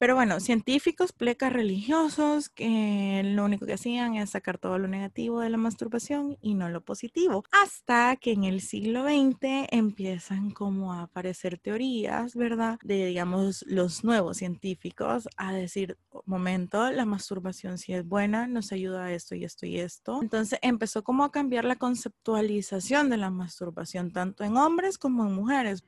Pero 0.00 0.14
bueno, 0.14 0.40
científicos, 0.40 1.12
plecas 1.12 1.52
religiosos, 1.52 2.48
que 2.48 3.20
lo 3.22 3.44
único 3.44 3.66
que 3.66 3.74
hacían 3.74 4.14
es 4.14 4.30
sacar 4.30 4.56
todo 4.56 4.78
lo 4.78 4.88
negativo 4.88 5.40
de 5.40 5.50
la 5.50 5.58
masturbación 5.58 6.38
y 6.40 6.54
no 6.54 6.70
lo 6.70 6.82
positivo. 6.82 7.44
Hasta 7.52 8.16
que 8.16 8.32
en 8.32 8.44
el 8.44 8.62
siglo 8.62 9.04
XX 9.04 9.66
empiezan 9.70 10.52
como 10.52 10.94
a 10.94 11.02
aparecer 11.02 11.58
teorías, 11.58 12.34
¿verdad? 12.34 12.78
De, 12.82 13.04
digamos, 13.04 13.62
los 13.68 14.02
nuevos 14.02 14.38
científicos 14.38 15.28
a 15.36 15.52
decir, 15.52 15.98
momento, 16.24 16.90
la 16.90 17.04
masturbación 17.04 17.76
sí 17.76 17.92
es 17.92 18.08
buena, 18.08 18.46
nos 18.46 18.72
ayuda 18.72 19.04
a 19.04 19.12
esto 19.12 19.34
y 19.34 19.44
esto 19.44 19.66
y 19.66 19.80
esto. 19.80 20.20
Entonces 20.22 20.58
empezó 20.62 21.04
como 21.04 21.24
a 21.24 21.30
cambiar 21.30 21.66
la 21.66 21.76
conceptualización 21.76 23.10
de 23.10 23.18
la 23.18 23.28
masturbación, 23.28 24.14
tanto 24.14 24.44
en 24.44 24.56
hombres 24.56 24.96
como 24.96 25.26
en 25.26 25.34
mujeres. 25.34 25.84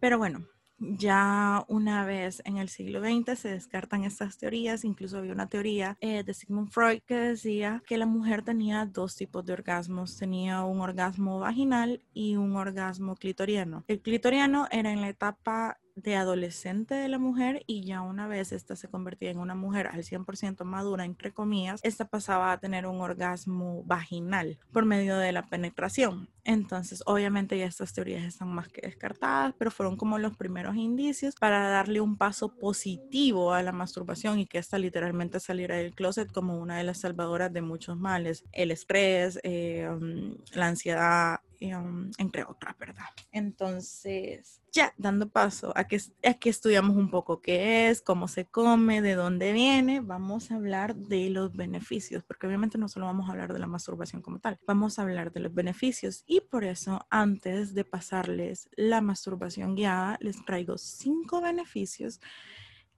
Pero 0.00 0.18
bueno, 0.18 0.46
ya 0.78 1.64
una 1.68 2.04
vez 2.04 2.42
en 2.44 2.56
el 2.56 2.68
siglo 2.68 3.00
XX 3.00 3.38
se 3.38 3.48
descartan 3.50 4.04
estas 4.04 4.38
teorías, 4.38 4.84
incluso 4.84 5.18
había 5.18 5.32
una 5.32 5.48
teoría 5.48 5.96
eh, 6.00 6.22
de 6.22 6.34
Sigmund 6.34 6.70
Freud 6.70 7.00
que 7.06 7.16
decía 7.16 7.82
que 7.86 7.98
la 7.98 8.06
mujer 8.06 8.42
tenía 8.42 8.86
dos 8.86 9.16
tipos 9.16 9.44
de 9.44 9.52
orgasmos, 9.52 10.16
tenía 10.16 10.62
un 10.62 10.80
orgasmo 10.80 11.40
vaginal 11.40 12.02
y 12.12 12.36
un 12.36 12.56
orgasmo 12.56 13.16
clitoriano. 13.16 13.84
El 13.88 14.00
clitoriano 14.00 14.68
era 14.70 14.92
en 14.92 15.00
la 15.00 15.08
etapa 15.08 15.78
de 16.02 16.16
adolescente 16.16 16.94
de 16.94 17.08
la 17.08 17.18
mujer 17.18 17.62
y 17.66 17.84
ya 17.84 18.02
una 18.02 18.28
vez 18.28 18.52
esta 18.52 18.76
se 18.76 18.88
convertía 18.88 19.30
en 19.30 19.38
una 19.38 19.54
mujer 19.54 19.88
al 19.88 20.02
100% 20.02 20.64
madura, 20.64 21.04
entre 21.04 21.32
comillas, 21.32 21.80
esta 21.82 22.06
pasaba 22.06 22.52
a 22.52 22.58
tener 22.58 22.86
un 22.86 23.00
orgasmo 23.00 23.82
vaginal 23.84 24.58
por 24.72 24.84
medio 24.84 25.16
de 25.16 25.32
la 25.32 25.46
penetración. 25.46 26.28
Entonces, 26.44 27.02
obviamente 27.04 27.58
ya 27.58 27.66
estas 27.66 27.92
teorías 27.92 28.24
están 28.24 28.48
más 28.48 28.68
que 28.68 28.80
descartadas, 28.80 29.54
pero 29.58 29.70
fueron 29.70 29.96
como 29.96 30.18
los 30.18 30.34
primeros 30.36 30.76
indicios 30.76 31.34
para 31.34 31.68
darle 31.68 32.00
un 32.00 32.16
paso 32.16 32.54
positivo 32.54 33.52
a 33.52 33.62
la 33.62 33.72
masturbación 33.72 34.38
y 34.38 34.46
que 34.46 34.56
esta 34.56 34.78
literalmente 34.78 35.40
saliera 35.40 35.76
del 35.76 35.94
closet 35.94 36.32
como 36.32 36.58
una 36.58 36.78
de 36.78 36.84
las 36.84 37.00
salvadoras 37.00 37.52
de 37.52 37.60
muchos 37.60 37.98
males, 37.98 38.44
el 38.52 38.70
estrés, 38.70 39.38
eh, 39.42 39.88
um, 39.90 40.36
la 40.54 40.68
ansiedad, 40.68 41.40
Um, 41.60 42.12
entre 42.18 42.44
otras, 42.44 42.78
¿verdad? 42.78 43.06
Entonces, 43.32 44.62
ya 44.70 44.94
dando 44.96 45.28
paso 45.28 45.72
a 45.74 45.88
que, 45.88 46.00
a 46.24 46.34
que 46.34 46.50
estudiamos 46.50 46.96
un 46.96 47.10
poco 47.10 47.42
qué 47.42 47.88
es, 47.88 48.00
cómo 48.00 48.28
se 48.28 48.46
come, 48.46 49.02
de 49.02 49.16
dónde 49.16 49.52
viene, 49.52 49.98
vamos 49.98 50.52
a 50.52 50.54
hablar 50.54 50.94
de 50.94 51.30
los 51.30 51.56
beneficios, 51.56 52.22
porque 52.22 52.46
obviamente 52.46 52.78
no 52.78 52.88
solo 52.88 53.06
vamos 53.06 53.28
a 53.28 53.32
hablar 53.32 53.52
de 53.52 53.58
la 53.58 53.66
masturbación 53.66 54.22
como 54.22 54.38
tal, 54.38 54.60
vamos 54.68 54.98
a 54.98 55.02
hablar 55.02 55.32
de 55.32 55.40
los 55.40 55.52
beneficios 55.52 56.22
y 56.28 56.42
por 56.42 56.62
eso 56.62 57.04
antes 57.10 57.74
de 57.74 57.84
pasarles 57.84 58.68
la 58.76 59.00
masturbación 59.00 59.74
guiada, 59.74 60.16
les 60.20 60.44
traigo 60.44 60.78
cinco 60.78 61.40
beneficios 61.40 62.20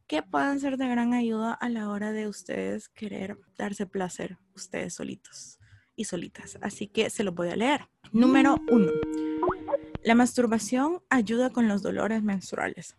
que 0.06 0.22
puedan 0.22 0.60
ser 0.60 0.76
de 0.76 0.86
gran 0.86 1.14
ayuda 1.14 1.54
a 1.54 1.70
la 1.70 1.88
hora 1.88 2.12
de 2.12 2.28
ustedes 2.28 2.90
querer 2.90 3.38
darse 3.56 3.86
placer 3.86 4.36
ustedes 4.54 4.92
solitos 4.92 5.59
y 6.00 6.04
solitas. 6.04 6.58
Así 6.62 6.86
que 6.86 7.10
se 7.10 7.24
los 7.24 7.34
voy 7.34 7.48
a 7.48 7.56
leer. 7.56 7.88
Número 8.12 8.56
uno. 8.70 8.90
La 10.02 10.14
masturbación 10.14 11.02
ayuda 11.10 11.50
con 11.50 11.68
los 11.68 11.82
dolores 11.82 12.22
menstruales. 12.22 12.96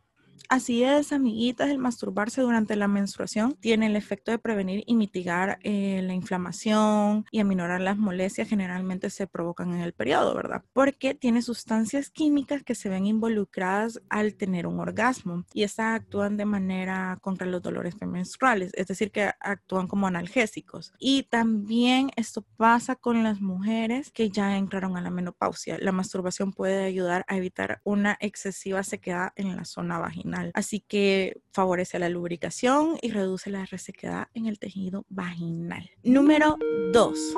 Así 0.49 0.83
es, 0.83 1.13
amiguitas, 1.13 1.69
el 1.69 1.77
masturbarse 1.77 2.41
durante 2.41 2.75
la 2.75 2.87
menstruación 2.87 3.55
tiene 3.59 3.87
el 3.87 3.95
efecto 3.95 4.31
de 4.31 4.39
prevenir 4.39 4.83
y 4.85 4.95
mitigar 4.95 5.59
eh, 5.63 6.01
la 6.03 6.13
inflamación 6.13 7.25
y 7.31 7.39
aminorar 7.39 7.81
las 7.81 7.97
molestias 7.97 8.49
generalmente 8.49 9.09
se 9.09 9.27
provocan 9.27 9.73
en 9.73 9.81
el 9.81 9.93
periodo, 9.93 10.35
¿verdad? 10.35 10.63
Porque 10.73 11.13
tiene 11.13 11.41
sustancias 11.41 12.09
químicas 12.09 12.63
que 12.63 12.75
se 12.75 12.89
ven 12.89 13.05
involucradas 13.05 14.01
al 14.09 14.35
tener 14.35 14.67
un 14.67 14.79
orgasmo 14.79 15.45
y 15.53 15.63
estas 15.63 15.95
actúan 15.95 16.37
de 16.37 16.45
manera 16.45 17.17
contra 17.21 17.47
los 17.47 17.61
dolores 17.61 17.95
menstruales, 18.01 18.71
es 18.75 18.87
decir, 18.87 19.11
que 19.11 19.31
actúan 19.39 19.87
como 19.87 20.07
analgésicos. 20.07 20.93
Y 20.99 21.23
también 21.23 22.11
esto 22.15 22.45
pasa 22.57 22.95
con 22.95 23.23
las 23.23 23.41
mujeres 23.41 24.11
que 24.11 24.29
ya 24.29 24.57
entraron 24.57 24.97
a 24.97 25.01
la 25.01 25.11
menopausia. 25.11 25.77
La 25.79 25.91
masturbación 25.91 26.51
puede 26.51 26.83
ayudar 26.83 27.25
a 27.27 27.37
evitar 27.37 27.81
una 27.83 28.17
excesiva 28.19 28.83
sequedad 28.83 29.31
en 29.35 29.55
la 29.55 29.65
zona 29.65 29.99
vaginal. 29.99 30.30
Así 30.53 30.79
que 30.79 31.41
favorece 31.51 31.99
la 31.99 32.09
lubricación 32.09 32.97
y 33.01 33.11
reduce 33.11 33.49
la 33.49 33.65
resequedad 33.65 34.27
en 34.33 34.45
el 34.47 34.59
tejido 34.59 35.05
vaginal. 35.09 35.89
Número 36.03 36.57
2 36.93 37.35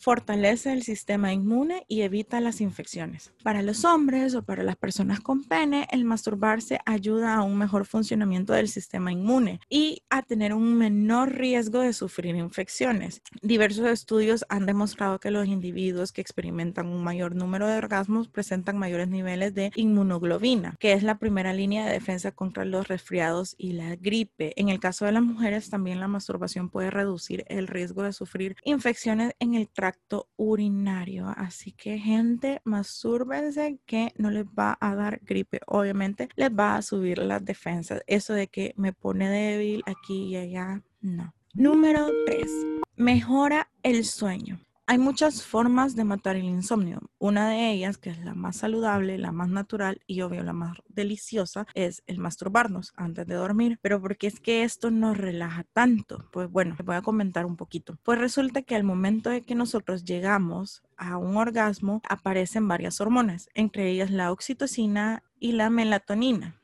fortalece 0.00 0.72
el 0.72 0.82
sistema 0.82 1.32
inmune 1.32 1.84
y 1.86 2.00
evita 2.00 2.40
las 2.40 2.60
infecciones. 2.60 3.32
Para 3.42 3.62
los 3.62 3.84
hombres 3.84 4.34
o 4.34 4.42
para 4.42 4.62
las 4.62 4.76
personas 4.76 5.20
con 5.20 5.44
pene, 5.44 5.86
el 5.90 6.04
masturbarse 6.04 6.80
ayuda 6.86 7.34
a 7.34 7.42
un 7.42 7.58
mejor 7.58 7.84
funcionamiento 7.84 8.54
del 8.54 8.68
sistema 8.68 9.12
inmune 9.12 9.60
y 9.68 10.02
a 10.08 10.22
tener 10.22 10.54
un 10.54 10.74
menor 10.74 11.34
riesgo 11.34 11.80
de 11.80 11.92
sufrir 11.92 12.34
infecciones. 12.34 13.22
Diversos 13.42 13.86
estudios 13.86 14.44
han 14.48 14.66
demostrado 14.66 15.20
que 15.20 15.30
los 15.30 15.46
individuos 15.46 16.12
que 16.12 16.22
experimentan 16.22 16.86
un 16.86 17.04
mayor 17.04 17.34
número 17.34 17.66
de 17.66 17.76
orgasmos 17.76 18.28
presentan 18.28 18.78
mayores 18.78 19.08
niveles 19.08 19.54
de 19.54 19.70
inmunoglobina, 19.74 20.76
que 20.78 20.94
es 20.94 21.02
la 21.02 21.18
primera 21.18 21.52
línea 21.52 21.86
de 21.86 21.92
defensa 21.92 22.32
contra 22.32 22.64
los 22.64 22.88
resfriados 22.88 23.54
y 23.58 23.72
la 23.72 23.96
gripe. 23.96 24.54
En 24.56 24.70
el 24.70 24.80
caso 24.80 25.04
de 25.04 25.12
las 25.12 25.22
mujeres, 25.22 25.68
también 25.68 26.00
la 26.00 26.08
masturbación 26.08 26.70
puede 26.70 26.90
reducir 26.90 27.44
el 27.48 27.66
riesgo 27.68 28.02
de 28.02 28.12
sufrir 28.12 28.56
infecciones 28.64 29.34
en 29.38 29.54
el 29.54 29.68
tracto 29.68 29.89
urinario. 30.36 31.32
Así 31.36 31.72
que 31.72 31.98
gente, 31.98 32.60
mastúrbense 32.64 33.78
que 33.86 34.12
no 34.16 34.30
les 34.30 34.46
va 34.46 34.76
a 34.80 34.94
dar 34.94 35.20
gripe. 35.22 35.60
Obviamente 35.66 36.28
les 36.36 36.50
va 36.50 36.76
a 36.76 36.82
subir 36.82 37.18
las 37.18 37.44
defensas. 37.44 38.02
Eso 38.06 38.32
de 38.32 38.48
que 38.48 38.74
me 38.76 38.92
pone 38.92 39.28
débil 39.28 39.82
aquí 39.86 40.28
y 40.28 40.36
allá, 40.36 40.82
no. 41.00 41.34
Número 41.54 42.08
3. 42.26 42.50
Mejora 42.96 43.70
el 43.82 44.04
sueño. 44.04 44.60
Hay 44.90 44.98
muchas 44.98 45.44
formas 45.44 45.94
de 45.94 46.02
matar 46.02 46.34
el 46.34 46.46
insomnio. 46.46 46.98
Una 47.20 47.48
de 47.48 47.70
ellas, 47.70 47.96
que 47.96 48.10
es 48.10 48.18
la 48.24 48.34
más 48.34 48.56
saludable, 48.56 49.18
la 49.18 49.30
más 49.30 49.48
natural 49.48 50.00
y 50.08 50.22
obvio 50.22 50.42
la 50.42 50.52
más 50.52 50.78
deliciosa, 50.88 51.64
es 51.74 52.02
el 52.08 52.18
masturbarnos 52.18 52.92
antes 52.96 53.24
de 53.28 53.36
dormir. 53.36 53.78
Pero 53.82 54.00
¿por 54.00 54.16
qué 54.16 54.26
es 54.26 54.40
que 54.40 54.64
esto 54.64 54.90
nos 54.90 55.16
relaja 55.16 55.62
tanto? 55.72 56.28
Pues 56.32 56.50
bueno, 56.50 56.74
voy 56.84 56.96
a 56.96 57.02
comentar 57.02 57.46
un 57.46 57.54
poquito. 57.54 57.98
Pues 58.02 58.18
resulta 58.18 58.62
que 58.62 58.74
al 58.74 58.82
momento 58.82 59.30
de 59.30 59.42
que 59.42 59.54
nosotros 59.54 60.04
llegamos 60.04 60.82
a 60.96 61.18
un 61.18 61.36
orgasmo, 61.36 62.02
aparecen 62.08 62.66
varias 62.66 63.00
hormonas, 63.00 63.48
entre 63.54 63.88
ellas 63.90 64.10
la 64.10 64.32
oxitocina 64.32 65.22
y 65.38 65.52
la 65.52 65.70
melatonina. 65.70 66.59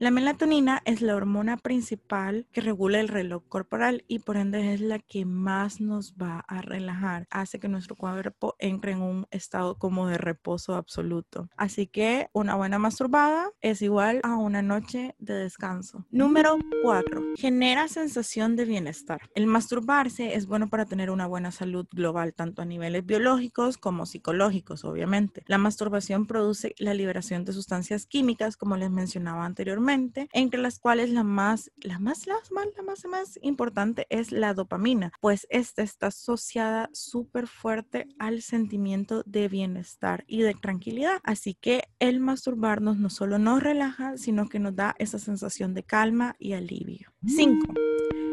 La 0.00 0.10
melatonina 0.10 0.80
es 0.86 1.02
la 1.02 1.14
hormona 1.14 1.58
principal 1.58 2.46
que 2.52 2.62
regula 2.62 3.00
el 3.00 3.08
reloj 3.08 3.42
corporal 3.48 4.02
y 4.08 4.20
por 4.20 4.38
ende 4.38 4.72
es 4.72 4.80
la 4.80 4.98
que 4.98 5.26
más 5.26 5.82
nos 5.82 6.14
va 6.14 6.42
a 6.48 6.62
relajar, 6.62 7.28
hace 7.30 7.60
que 7.60 7.68
nuestro 7.68 7.96
cuerpo 7.96 8.56
entre 8.58 8.92
en 8.92 9.02
un 9.02 9.26
estado 9.30 9.76
como 9.76 10.06
de 10.06 10.16
reposo 10.16 10.74
absoluto. 10.74 11.50
Así 11.54 11.86
que 11.86 12.30
una 12.32 12.54
buena 12.54 12.78
masturbada 12.78 13.50
es 13.60 13.82
igual 13.82 14.20
a 14.22 14.36
una 14.36 14.62
noche 14.62 15.16
de 15.18 15.34
descanso. 15.34 16.06
Número 16.10 16.56
4. 16.82 17.34
Genera 17.36 17.86
sensación 17.86 18.56
de 18.56 18.64
bienestar. 18.64 19.28
El 19.34 19.46
masturbarse 19.46 20.34
es 20.34 20.46
bueno 20.46 20.70
para 20.70 20.86
tener 20.86 21.10
una 21.10 21.26
buena 21.26 21.52
salud 21.52 21.86
global, 21.92 22.32
tanto 22.32 22.62
a 22.62 22.64
niveles 22.64 23.04
biológicos 23.04 23.76
como 23.76 24.06
psicológicos, 24.06 24.82
obviamente. 24.82 25.44
La 25.46 25.58
masturbación 25.58 26.26
produce 26.26 26.74
la 26.78 26.94
liberación 26.94 27.44
de 27.44 27.52
sustancias 27.52 28.06
químicas, 28.06 28.56
como 28.56 28.78
les 28.78 28.90
mencionaba 28.90 29.44
anteriormente 29.44 29.89
entre 29.94 30.60
las 30.60 30.78
cuales 30.78 31.10
la 31.10 31.24
más, 31.24 31.70
la 31.80 31.98
más, 31.98 32.26
la 32.26 32.34
más, 32.50 32.68
la 32.76 32.82
más, 32.82 33.04
más 33.04 33.38
importante 33.42 34.06
es 34.10 34.32
la 34.32 34.54
dopamina, 34.54 35.12
pues 35.20 35.46
esta 35.50 35.82
está 35.82 36.08
asociada 36.08 36.90
súper 36.92 37.46
fuerte 37.46 38.08
al 38.18 38.42
sentimiento 38.42 39.22
de 39.26 39.48
bienestar 39.48 40.24
y 40.26 40.42
de 40.42 40.54
tranquilidad. 40.54 41.20
Así 41.24 41.54
que 41.54 41.84
el 41.98 42.20
masturbarnos 42.20 42.96
no 42.98 43.10
solo 43.10 43.38
nos 43.38 43.62
relaja, 43.62 44.16
sino 44.16 44.48
que 44.48 44.58
nos 44.58 44.74
da 44.76 44.94
esa 44.98 45.18
sensación 45.18 45.74
de 45.74 45.84
calma 45.84 46.36
y 46.38 46.52
alivio. 46.52 47.12
5. 47.26 47.74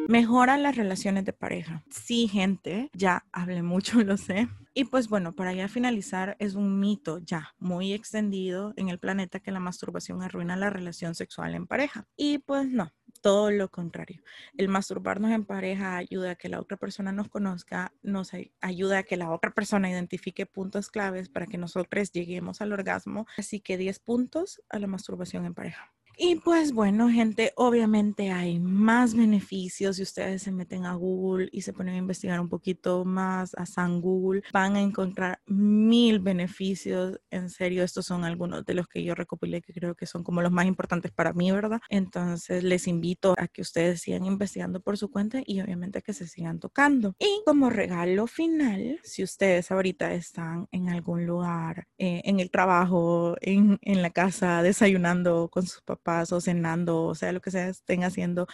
Mejora 0.07 0.57
las 0.57 0.75
relaciones 0.75 1.25
de 1.25 1.33
pareja. 1.33 1.83
Sí, 1.89 2.29
gente, 2.29 2.89
ya 2.93 3.25
hablé 3.33 3.61
mucho, 3.61 4.01
lo 4.03 4.17
sé. 4.17 4.47
Y 4.79 4.83
pues 4.83 5.09
bueno, 5.09 5.33
para 5.33 5.53
ya 5.53 5.67
finalizar, 5.67 6.35
es 6.37 6.53
un 6.53 6.79
mito 6.79 7.17
ya 7.17 7.55
muy 7.57 7.93
extendido 7.93 8.73
en 8.75 8.89
el 8.89 8.99
planeta 8.99 9.39
que 9.39 9.49
la 9.49 9.59
masturbación 9.59 10.21
arruina 10.21 10.55
la 10.55 10.69
relación 10.69 11.15
sexual 11.15 11.55
en 11.55 11.65
pareja. 11.65 12.07
Y 12.15 12.37
pues 12.37 12.67
no, 12.67 12.93
todo 13.21 13.49
lo 13.49 13.71
contrario. 13.71 14.21
El 14.55 14.67
masturbarnos 14.67 15.31
en 15.31 15.45
pareja 15.45 15.97
ayuda 15.97 16.29
a 16.29 16.35
que 16.35 16.47
la 16.47 16.59
otra 16.59 16.77
persona 16.77 17.11
nos 17.11 17.27
conozca, 17.27 17.91
nos 18.03 18.33
ayuda 18.61 18.99
a 18.99 19.03
que 19.03 19.17
la 19.17 19.31
otra 19.31 19.49
persona 19.49 19.89
identifique 19.89 20.45
puntos 20.45 20.91
claves 20.91 21.27
para 21.27 21.47
que 21.47 21.57
nosotros 21.57 22.11
lleguemos 22.11 22.61
al 22.61 22.71
orgasmo. 22.71 23.25
Así 23.35 23.59
que 23.59 23.77
10 23.77 23.97
puntos 23.97 24.61
a 24.69 24.77
la 24.77 24.85
masturbación 24.85 25.47
en 25.47 25.55
pareja. 25.55 25.91
Y 26.19 26.37
pues 26.37 26.73
bueno, 26.73 27.09
gente, 27.09 27.53
obviamente 27.55 28.31
hay 28.31 28.59
más 28.59 29.13
beneficios 29.13 29.97
si 29.97 30.01
ustedes 30.01 30.41
se 30.41 30.51
meten 30.51 30.83
a 30.85 30.95
Google 30.95 31.47
y 31.51 31.61
se 31.61 31.73
ponen 31.73 31.93
a 31.93 31.97
investigar 31.97 32.39
un 32.39 32.49
poquito 32.49 33.05
más 33.05 33.53
a 33.53 33.67
San 33.67 34.01
Google, 34.01 34.41
van 34.51 34.75
a 34.75 34.81
encontrar 34.81 35.39
mil 35.45 36.19
beneficios. 36.19 37.19
En 37.29 37.51
serio, 37.51 37.83
estos 37.83 38.07
son 38.07 38.25
algunos 38.25 38.65
de 38.65 38.73
los 38.73 38.87
que 38.87 39.03
yo 39.03 39.13
recopilé 39.13 39.61
que 39.61 39.73
creo 39.73 39.93
que 39.93 40.07
son 40.07 40.23
como 40.23 40.41
los 40.41 40.51
más 40.51 40.65
importantes 40.65 41.11
para 41.11 41.33
mí, 41.33 41.51
¿verdad? 41.51 41.81
Entonces 41.87 42.63
les 42.63 42.87
invito 42.87 43.35
a 43.37 43.47
que 43.47 43.61
ustedes 43.61 44.01
sigan 44.01 44.25
investigando 44.25 44.81
por 44.81 44.97
su 44.97 45.11
cuenta 45.11 45.43
y 45.45 45.61
obviamente 45.61 46.01
que 46.01 46.13
se 46.13 46.25
sigan 46.25 46.59
tocando. 46.59 47.13
Y 47.19 47.43
como 47.45 47.69
regalo 47.69 48.25
final, 48.25 48.99
si 49.03 49.21
ustedes 49.21 49.69
ahorita 49.69 50.11
están 50.13 50.67
en 50.71 50.89
algún 50.89 51.27
lugar, 51.27 51.87
eh, 51.99 52.21
en 52.25 52.39
el 52.39 52.49
trabajo, 52.49 53.35
en, 53.41 53.77
en 53.83 54.01
la 54.01 54.09
casa, 54.09 54.63
desayunando 54.63 55.49
con 55.49 55.67
sus 55.67 55.83
papás, 55.83 56.06
o 56.07 56.41
cenando, 56.41 57.03
o 57.03 57.15
sea, 57.15 57.31
lo 57.31 57.41
que 57.41 57.51
sea 57.51 57.67
estén 57.67 58.03
haciendo, 58.03 58.47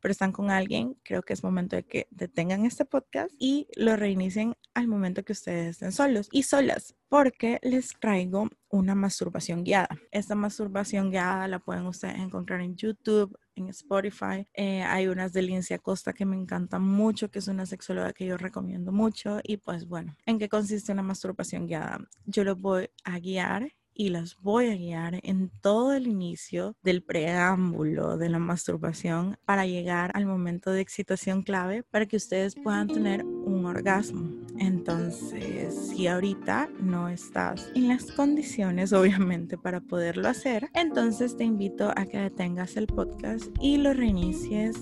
pero 0.00 0.12
están 0.12 0.32
con 0.32 0.50
alguien, 0.50 0.96
creo 1.02 1.22
que 1.22 1.32
es 1.32 1.42
momento 1.42 1.76
de 1.76 1.84
que 1.84 2.06
detengan 2.10 2.66
este 2.66 2.84
podcast 2.84 3.32
y 3.38 3.66
lo 3.76 3.96
reinicien 3.96 4.54
al 4.74 4.88
momento 4.88 5.24
que 5.24 5.32
ustedes 5.32 5.70
estén 5.70 5.92
solos 5.92 6.28
y 6.30 6.42
solas, 6.44 6.94
porque 7.08 7.58
les 7.62 7.94
traigo 7.98 8.48
una 8.68 8.94
masturbación 8.94 9.64
guiada. 9.64 9.88
Esta 10.10 10.34
masturbación 10.34 11.10
guiada 11.10 11.48
la 11.48 11.58
pueden 11.58 11.86
ustedes 11.86 12.18
encontrar 12.18 12.60
en 12.60 12.76
YouTube, 12.76 13.36
en 13.56 13.68
Spotify. 13.68 14.46
Eh, 14.54 14.82
hay 14.82 15.08
unas 15.08 15.32
de 15.32 15.42
Lincia 15.42 15.78
Costa 15.78 16.12
que 16.12 16.26
me 16.26 16.36
encantan 16.36 16.82
mucho, 16.82 17.30
que 17.30 17.38
es 17.38 17.48
una 17.48 17.66
sexóloga 17.66 18.12
que 18.12 18.26
yo 18.26 18.36
recomiendo 18.36 18.92
mucho. 18.92 19.40
Y 19.42 19.56
pues 19.56 19.86
bueno, 19.86 20.16
¿en 20.26 20.38
qué 20.38 20.48
consiste 20.48 20.92
una 20.92 21.02
masturbación 21.02 21.66
guiada? 21.66 21.98
Yo 22.26 22.44
lo 22.44 22.54
voy 22.54 22.90
a 23.04 23.18
guiar 23.18 23.72
y 23.98 24.10
las 24.10 24.36
voy 24.40 24.68
a 24.68 24.76
guiar 24.76 25.18
en 25.24 25.50
todo 25.60 25.92
el 25.92 26.06
inicio 26.06 26.76
del 26.82 27.02
preámbulo 27.02 28.16
de 28.16 28.28
la 28.28 28.38
masturbación 28.38 29.36
para 29.44 29.66
llegar 29.66 30.12
al 30.14 30.24
momento 30.24 30.70
de 30.70 30.80
excitación 30.80 31.42
clave 31.42 31.82
para 31.82 32.06
que 32.06 32.16
ustedes 32.16 32.54
puedan 32.54 32.86
tener 32.86 33.24
un 33.24 33.66
orgasmo. 33.66 34.30
Entonces, 34.56 35.74
si 35.88 36.06
ahorita 36.06 36.70
no 36.80 37.08
estás 37.08 37.70
en 37.74 37.88
las 37.88 38.04
condiciones, 38.12 38.92
obviamente, 38.94 39.58
para 39.58 39.80
poderlo 39.80 40.28
hacer, 40.28 40.70
entonces 40.74 41.36
te 41.36 41.44
invito 41.44 41.92
a 41.94 42.06
que 42.06 42.18
detengas 42.18 42.76
el 42.76 42.86
podcast 42.86 43.46
y 43.60 43.78
lo 43.78 43.92
reinicies 43.94 44.76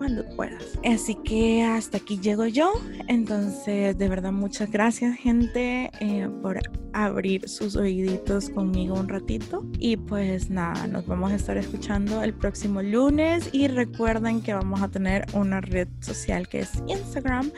cuando 0.00 0.24
puedas. 0.34 0.78
Así 0.82 1.14
que 1.14 1.62
hasta 1.62 1.98
aquí 1.98 2.18
llego 2.18 2.46
yo. 2.46 2.72
Entonces, 3.06 3.98
de 3.98 4.08
verdad, 4.08 4.32
muchas 4.32 4.70
gracias, 4.70 5.14
gente, 5.18 5.90
eh, 6.00 6.26
por 6.40 6.58
abrir 6.94 7.46
sus 7.46 7.76
oíditos 7.76 8.48
conmigo 8.48 8.94
un 8.94 9.10
ratito. 9.10 9.62
Y 9.78 9.98
pues 9.98 10.48
nada, 10.48 10.86
nos 10.86 11.06
vamos 11.06 11.32
a 11.32 11.34
estar 11.34 11.58
escuchando 11.58 12.22
el 12.22 12.32
próximo 12.32 12.80
lunes. 12.80 13.50
Y 13.52 13.68
recuerden 13.68 14.40
que 14.40 14.54
vamos 14.54 14.80
a 14.80 14.88
tener 14.88 15.26
una 15.34 15.60
red 15.60 15.88
social 16.00 16.48
que 16.48 16.60
es 16.60 16.70
Instagram, 16.86 17.52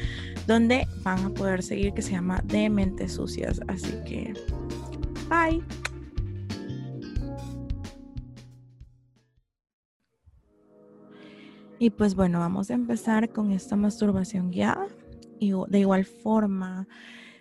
donde 0.49 0.89
van 1.05 1.25
a 1.25 1.31
poder 1.31 1.63
seguir 1.63 1.95
que 1.95 2.03
se 2.03 2.11
llama 2.11 2.43
De 2.47 2.69
Mentes 2.69 3.13
Sucias. 3.13 3.61
Así 3.69 3.93
que, 4.05 4.35
bye. 5.29 5.63
Y 11.83 11.91
pues 11.91 12.15
bueno, 12.15 12.39
vamos 12.39 12.71
a 12.71 12.75
empezar 12.75 13.31
con 13.31 13.51
esta 13.51 13.75
masturbación 13.75 14.53
guiada. 14.53 14.87
Y 15.41 15.51
de 15.67 15.81
igual 15.81 16.05
forma, 16.05 16.87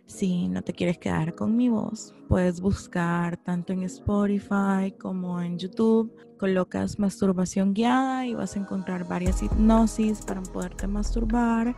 si 0.08 0.48
no 0.48 0.64
te 0.64 0.74
quieres 0.74 0.98
quedar 0.98 1.36
con 1.36 1.56
mi 1.56 1.70
voz, 1.70 2.16
puedes 2.28 2.60
buscar 2.60 3.38
tanto 3.38 3.72
en 3.72 3.84
Spotify 3.84 4.96
como 5.00 5.40
en 5.40 5.60
YouTube. 5.60 6.12
Colocas 6.40 6.98
masturbación 6.98 7.76
guiada 7.76 8.26
y 8.26 8.34
vas 8.34 8.56
a 8.56 8.62
encontrar 8.62 9.08
varias 9.08 9.44
hipnosis 9.44 10.26
para 10.26 10.42
poderte 10.42 10.88
masturbar 10.88 11.76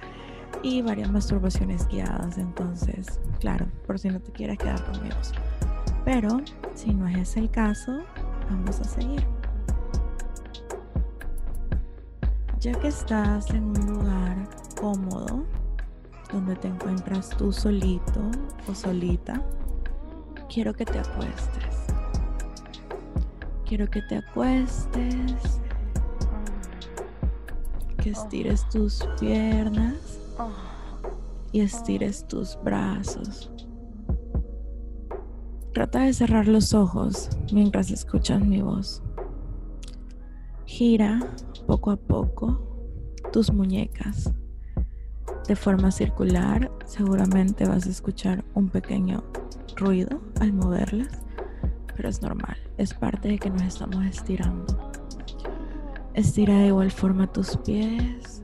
y 0.62 0.82
varias 0.82 1.12
masturbaciones 1.12 1.86
guiadas. 1.90 2.38
Entonces, 2.38 3.20
claro, 3.42 3.66
por 3.86 4.00
si 4.00 4.08
no 4.08 4.22
te 4.22 4.32
quieres 4.32 4.58
quedar 4.58 4.82
con 4.86 5.04
mi 5.04 5.10
voz. 5.10 5.34
Pero 6.06 6.40
si 6.76 6.94
no 6.94 7.10
es 7.10 7.36
el 7.36 7.52
caso, 7.52 8.04
vamos 8.50 8.80
a 8.80 8.86
seguir. 8.86 9.43
Ya 12.64 12.72
que 12.80 12.88
estás 12.88 13.50
en 13.50 13.78
un 13.78 13.86
lugar 13.88 14.48
cómodo, 14.80 15.44
donde 16.32 16.56
te 16.56 16.70
encuentras 16.70 17.28
tú 17.32 17.52
solito 17.52 18.22
o 18.70 18.74
solita, 18.74 19.42
quiero 20.48 20.74
que 20.74 20.86
te 20.86 20.98
acuestes. 20.98 21.88
Quiero 23.66 23.90
que 23.90 24.02
te 24.04 24.16
acuestes, 24.16 25.60
que 28.02 28.12
estires 28.12 28.70
tus 28.70 29.06
piernas 29.20 30.22
y 31.52 31.60
estires 31.60 32.26
tus 32.30 32.58
brazos. 32.64 33.52
Trata 35.74 36.04
de 36.04 36.14
cerrar 36.14 36.48
los 36.48 36.74
ojos 36.74 37.30
mientras 37.52 37.92
escuchas 37.92 38.40
mi 38.40 38.62
voz. 38.62 39.04
Gira 40.76 41.20
poco 41.68 41.92
a 41.92 41.98
poco 41.98 42.60
tus 43.32 43.54
muñecas 43.54 44.34
de 45.48 45.56
forma 45.56 45.92
circular. 45.92 46.72
Seguramente 46.86 47.68
vas 47.68 47.86
a 47.86 47.92
escuchar 47.92 48.44
un 48.56 48.70
pequeño 48.70 49.24
ruido 49.76 50.20
al 50.42 50.52
moverlas, 50.52 51.10
pero 51.96 52.10
es 52.10 52.24
normal, 52.24 52.58
es 52.80 52.92
parte 52.96 53.28
de 53.28 53.38
que 53.38 53.52
nos 53.52 53.62
estamos 53.62 54.04
estirando. 54.04 54.92
Estira 56.16 56.58
de 56.58 56.70
igual 56.70 56.90
forma 56.90 57.32
tus 57.32 57.56
pies, 57.58 58.42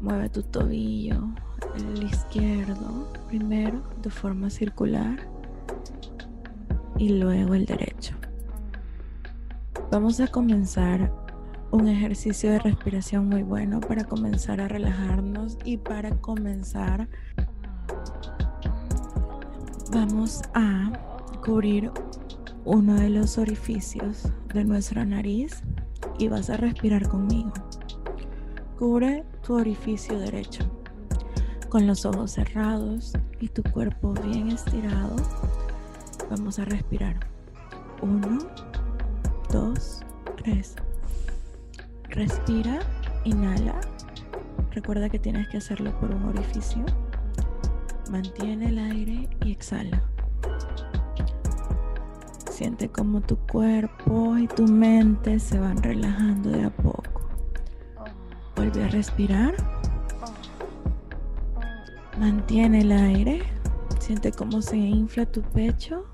mueve 0.00 0.30
tu 0.30 0.42
tobillo, 0.42 1.28
el 1.76 2.04
izquierdo 2.04 3.12
primero 3.28 3.82
de 4.00 4.08
forma 4.08 4.48
circular 4.48 5.28
y 6.96 7.10
luego 7.10 7.52
el 7.52 7.66
derecho. 7.66 8.19
Vamos 9.90 10.20
a 10.20 10.28
comenzar 10.28 11.12
un 11.72 11.88
ejercicio 11.88 12.52
de 12.52 12.60
respiración 12.60 13.28
muy 13.28 13.42
bueno 13.42 13.80
para 13.80 14.04
comenzar 14.04 14.60
a 14.60 14.68
relajarnos 14.68 15.58
y 15.64 15.78
para 15.78 16.12
comenzar 16.20 17.08
vamos 19.90 20.42
a 20.54 20.92
cubrir 21.44 21.90
uno 22.64 22.94
de 22.94 23.10
los 23.10 23.36
orificios 23.36 24.28
de 24.54 24.64
nuestra 24.64 25.04
nariz 25.04 25.60
y 26.20 26.28
vas 26.28 26.50
a 26.50 26.56
respirar 26.56 27.08
conmigo. 27.08 27.52
Cubre 28.78 29.24
tu 29.44 29.54
orificio 29.54 30.20
derecho 30.20 30.70
con 31.68 31.88
los 31.88 32.06
ojos 32.06 32.30
cerrados 32.30 33.12
y 33.40 33.48
tu 33.48 33.64
cuerpo 33.64 34.14
bien 34.24 34.50
estirado. 34.50 35.16
Vamos 36.30 36.60
a 36.60 36.64
respirar. 36.64 37.18
Uno, 38.02 38.38
dos, 39.50 40.00
tres. 40.36 40.76
Respira, 42.04 42.80
inhala. 43.24 43.80
Recuerda 44.72 45.08
que 45.08 45.18
tienes 45.18 45.48
que 45.48 45.58
hacerlo 45.58 45.92
por 46.00 46.10
un 46.10 46.24
orificio. 46.24 46.84
Mantiene 48.10 48.68
el 48.68 48.78
aire 48.78 49.28
y 49.44 49.52
exhala. 49.52 50.02
Siente 52.50 52.88
como 52.88 53.20
tu 53.20 53.36
cuerpo 53.36 54.36
y 54.36 54.46
tu 54.46 54.66
mente 54.66 55.38
se 55.38 55.58
van 55.58 55.82
relajando 55.82 56.50
de 56.50 56.64
a 56.64 56.70
poco. 56.70 57.04
Vuelve 58.56 58.84
a 58.84 58.88
respirar. 58.88 59.54
Mantiene 62.18 62.80
el 62.80 62.92
aire. 62.92 63.42
Siente 63.98 64.32
cómo 64.32 64.60
se 64.60 64.76
infla 64.76 65.24
tu 65.26 65.42
pecho 65.42 66.04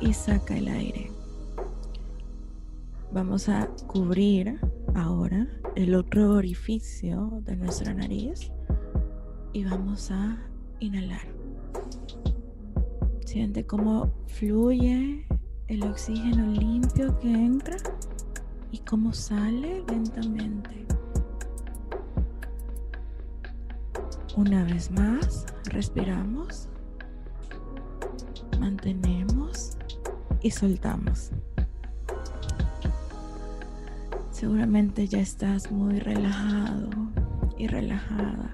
y 0.00 0.14
saca 0.14 0.56
el 0.56 0.68
aire. 0.68 1.13
Vamos 3.14 3.48
a 3.48 3.68
cubrir 3.86 4.58
ahora 4.96 5.46
el 5.76 5.94
otro 5.94 6.32
orificio 6.32 7.40
de 7.44 7.54
nuestra 7.54 7.94
nariz 7.94 8.50
y 9.52 9.62
vamos 9.64 10.10
a 10.10 10.36
inhalar. 10.80 11.28
Siente 13.24 13.64
cómo 13.64 14.12
fluye 14.26 15.28
el 15.68 15.84
oxígeno 15.84 16.60
limpio 16.60 17.16
que 17.20 17.30
entra 17.30 17.76
y 18.72 18.78
cómo 18.78 19.12
sale 19.12 19.84
lentamente. 19.88 20.84
Una 24.36 24.64
vez 24.64 24.90
más, 24.90 25.46
respiramos, 25.66 26.68
mantenemos 28.58 29.78
y 30.42 30.50
soltamos. 30.50 31.30
Seguramente 34.44 35.08
ya 35.08 35.20
estás 35.20 35.72
muy 35.72 36.00
relajado 36.00 36.90
y 37.56 37.66
relajada. 37.66 38.50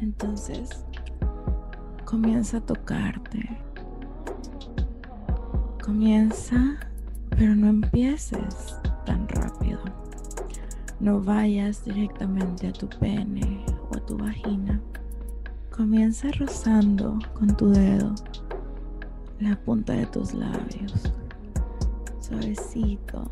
Entonces, 0.00 0.84
comienza 2.04 2.56
a 2.56 2.60
tocarte. 2.60 3.56
Comienza, 5.80 6.76
pero 7.30 7.54
no 7.54 7.68
empieces 7.68 8.76
tan 9.06 9.28
rápido. 9.28 9.78
No 10.98 11.20
vayas 11.20 11.84
directamente 11.84 12.66
a 12.66 12.72
tu 12.72 12.88
pene 12.88 13.64
o 13.92 13.96
a 13.96 14.04
tu 14.04 14.18
vagina. 14.18 14.80
Comienza 15.70 16.32
rozando 16.32 17.16
con 17.34 17.56
tu 17.56 17.70
dedo 17.70 18.12
la 19.38 19.54
punta 19.54 19.92
de 19.92 20.06
tus 20.06 20.34
labios. 20.34 21.12
Suavecito. 22.18 23.24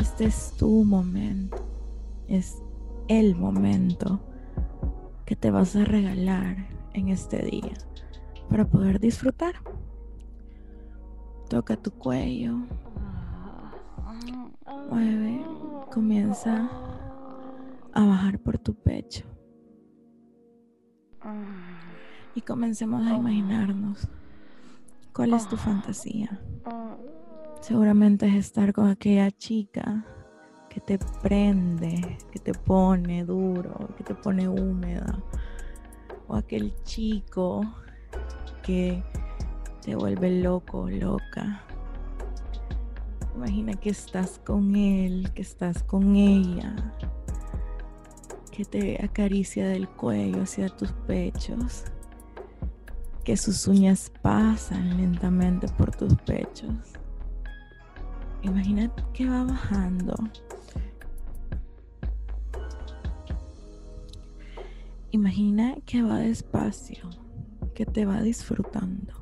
Este 0.00 0.24
es 0.24 0.54
tu 0.56 0.82
momento. 0.82 1.58
Es 2.26 2.62
el 3.08 3.36
momento 3.36 4.18
que 5.26 5.36
te 5.36 5.50
vas 5.50 5.76
a 5.76 5.84
regalar 5.84 6.56
en 6.94 7.10
este 7.10 7.44
día 7.44 7.74
para 8.48 8.64
poder 8.64 8.98
disfrutar. 8.98 9.56
Toca 11.50 11.76
tu 11.76 11.90
cuello. 11.90 12.60
Mueve. 14.88 15.44
Comienza 15.92 16.70
a 17.92 18.06
bajar 18.06 18.38
por 18.38 18.56
tu 18.56 18.72
pecho. 18.72 19.26
Y 22.34 22.40
comencemos 22.40 23.06
a 23.06 23.16
imaginarnos 23.16 24.08
cuál 25.12 25.34
es 25.34 25.46
tu 25.46 25.58
fantasía. 25.58 26.40
Seguramente 27.60 28.26
es 28.26 28.34
estar 28.34 28.72
con 28.72 28.88
aquella 28.88 29.30
chica 29.30 30.04
que 30.70 30.80
te 30.80 30.98
prende, 31.22 32.16
que 32.32 32.38
te 32.38 32.54
pone 32.54 33.24
duro, 33.24 33.88
que 33.98 34.04
te 34.04 34.14
pone 34.14 34.48
húmeda. 34.48 35.22
O 36.26 36.36
aquel 36.36 36.74
chico 36.84 37.60
que 38.62 39.02
te 39.82 39.94
vuelve 39.94 40.40
loco, 40.40 40.88
loca. 40.88 41.62
Imagina 43.36 43.74
que 43.74 43.90
estás 43.90 44.38
con 44.38 44.74
él, 44.74 45.30
que 45.34 45.42
estás 45.42 45.82
con 45.82 46.16
ella, 46.16 46.74
que 48.50 48.64
te 48.64 49.04
acaricia 49.04 49.68
del 49.68 49.88
cuello 49.88 50.42
hacia 50.42 50.68
tus 50.68 50.92
pechos, 50.92 51.84
que 53.22 53.36
sus 53.36 53.66
uñas 53.66 54.10
pasan 54.22 54.96
lentamente 54.96 55.68
por 55.68 55.94
tus 55.94 56.14
pechos. 56.22 56.99
Imagina 58.42 58.92
que 59.12 59.28
va 59.28 59.44
bajando. 59.44 60.14
Imagina 65.12 65.76
que 65.86 66.02
va 66.02 66.18
despacio, 66.18 67.10
que 67.74 67.84
te 67.84 68.04
va 68.06 68.22
disfrutando. 68.22 69.14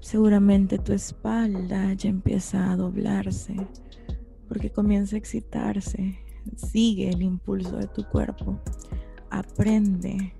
Seguramente 0.00 0.78
tu 0.78 0.92
espalda 0.92 1.94
ya 1.94 2.10
empieza 2.10 2.70
a 2.70 2.76
doblarse 2.76 3.56
porque 4.48 4.70
comienza 4.70 5.16
a 5.16 5.18
excitarse 5.18 6.24
Sigue 6.56 7.10
el 7.10 7.22
impulso 7.22 7.76
de 7.76 7.86
tu 7.88 8.04
cuerpo. 8.04 8.60
Aprende 9.30 10.34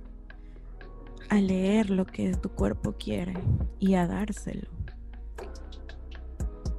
a 1.29 1.41
leer 1.41 1.91
lo 1.91 2.07
que 2.07 2.35
tu 2.35 2.51
cuerpo 2.51 2.93
quiere 2.93 3.35
y 3.79 3.95
a 3.95 4.07
dárselo. 4.07 4.74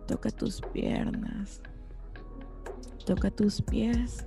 Toca 0.07 0.29
tus 0.29 0.61
piernas. 0.73 1.61
Toca 3.05 3.31
tus 3.31 3.61
pies. 3.61 4.25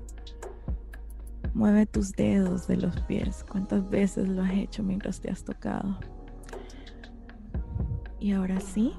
Mueve 1.54 1.86
tus 1.86 2.12
dedos 2.12 2.66
de 2.66 2.76
los 2.76 3.00
pies. 3.02 3.44
¿Cuántas 3.50 3.88
veces 3.88 4.28
lo 4.28 4.42
has 4.42 4.52
hecho 4.52 4.82
mientras 4.82 5.20
te 5.20 5.30
has 5.30 5.44
tocado? 5.44 5.98
Y 8.20 8.32
ahora 8.32 8.60
sí, 8.60 8.92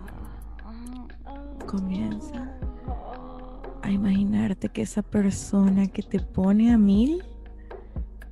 comienza 1.67 2.59
imaginarte 3.91 4.69
que 4.69 4.81
esa 4.81 5.01
persona 5.01 5.87
que 5.87 6.03
te 6.03 6.19
pone 6.19 6.71
a 6.71 6.77
mil 6.77 7.23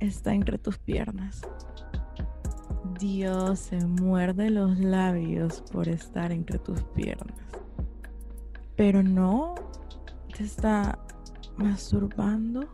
está 0.00 0.34
entre 0.34 0.58
tus 0.58 0.78
piernas. 0.78 1.42
Dios 2.98 3.58
se 3.60 3.84
muerde 3.84 4.50
los 4.50 4.78
labios 4.78 5.62
por 5.72 5.88
estar 5.88 6.32
entre 6.32 6.58
tus 6.58 6.82
piernas. 6.82 7.47
Pero 8.78 9.02
no 9.02 9.56
te 10.36 10.44
está 10.44 11.00
masturbando 11.56 12.68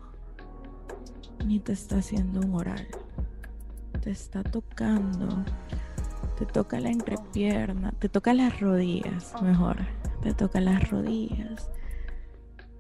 ni 1.47 1.61
te 1.61 1.73
está 1.73 1.97
haciendo 1.97 2.41
un 2.41 2.55
oral. 2.55 2.87
Te 4.03 4.11
está 4.11 4.43
tocando. 4.43 5.43
Te 6.37 6.45
toca 6.45 6.79
la 6.79 6.91
entrepierna, 6.91 7.93
te 7.93 8.11
toca 8.11 8.35
las 8.35 8.61
rodillas, 8.61 9.33
mejor. 9.41 9.79
Te 10.21 10.35
toca 10.35 10.61
las 10.61 10.91
rodillas 10.91 11.71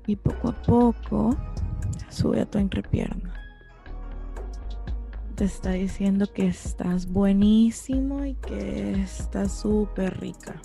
y 0.06 0.16
poco 0.16 0.50
a 0.50 0.62
poco 0.62 1.34
sube 2.10 2.42
a 2.42 2.46
tu 2.46 2.58
entrepierna. 2.58 3.32
Te 5.34 5.44
está 5.44 5.70
diciendo 5.70 6.26
que 6.30 6.46
estás 6.46 7.10
buenísimo 7.10 8.26
y 8.26 8.34
que 8.34 9.00
estás 9.00 9.60
súper 9.60 10.20
rica. 10.20 10.60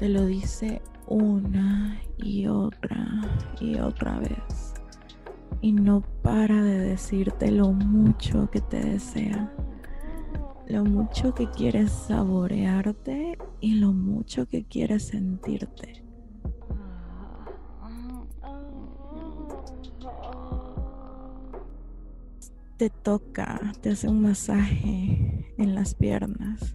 Te 0.00 0.08
lo 0.08 0.24
dice 0.24 0.80
una 1.08 2.00
y 2.16 2.46
otra 2.46 3.20
y 3.60 3.78
otra 3.78 4.18
vez. 4.18 4.72
Y 5.60 5.72
no 5.72 6.02
para 6.22 6.62
de 6.62 6.78
decirte 6.78 7.50
lo 7.50 7.72
mucho 7.72 8.50
que 8.50 8.62
te 8.62 8.80
desea, 8.80 9.52
lo 10.68 10.86
mucho 10.86 11.34
que 11.34 11.50
quieres 11.50 11.92
saborearte 11.92 13.36
y 13.60 13.74
lo 13.74 13.92
mucho 13.92 14.46
que 14.46 14.64
quieres 14.64 15.02
sentirte. 15.02 16.02
te 22.78 22.88
toca, 22.88 23.74
te 23.82 23.90
hace 23.90 24.08
un 24.08 24.22
masaje 24.22 25.52
en 25.58 25.74
las 25.74 25.94
piernas, 25.94 26.74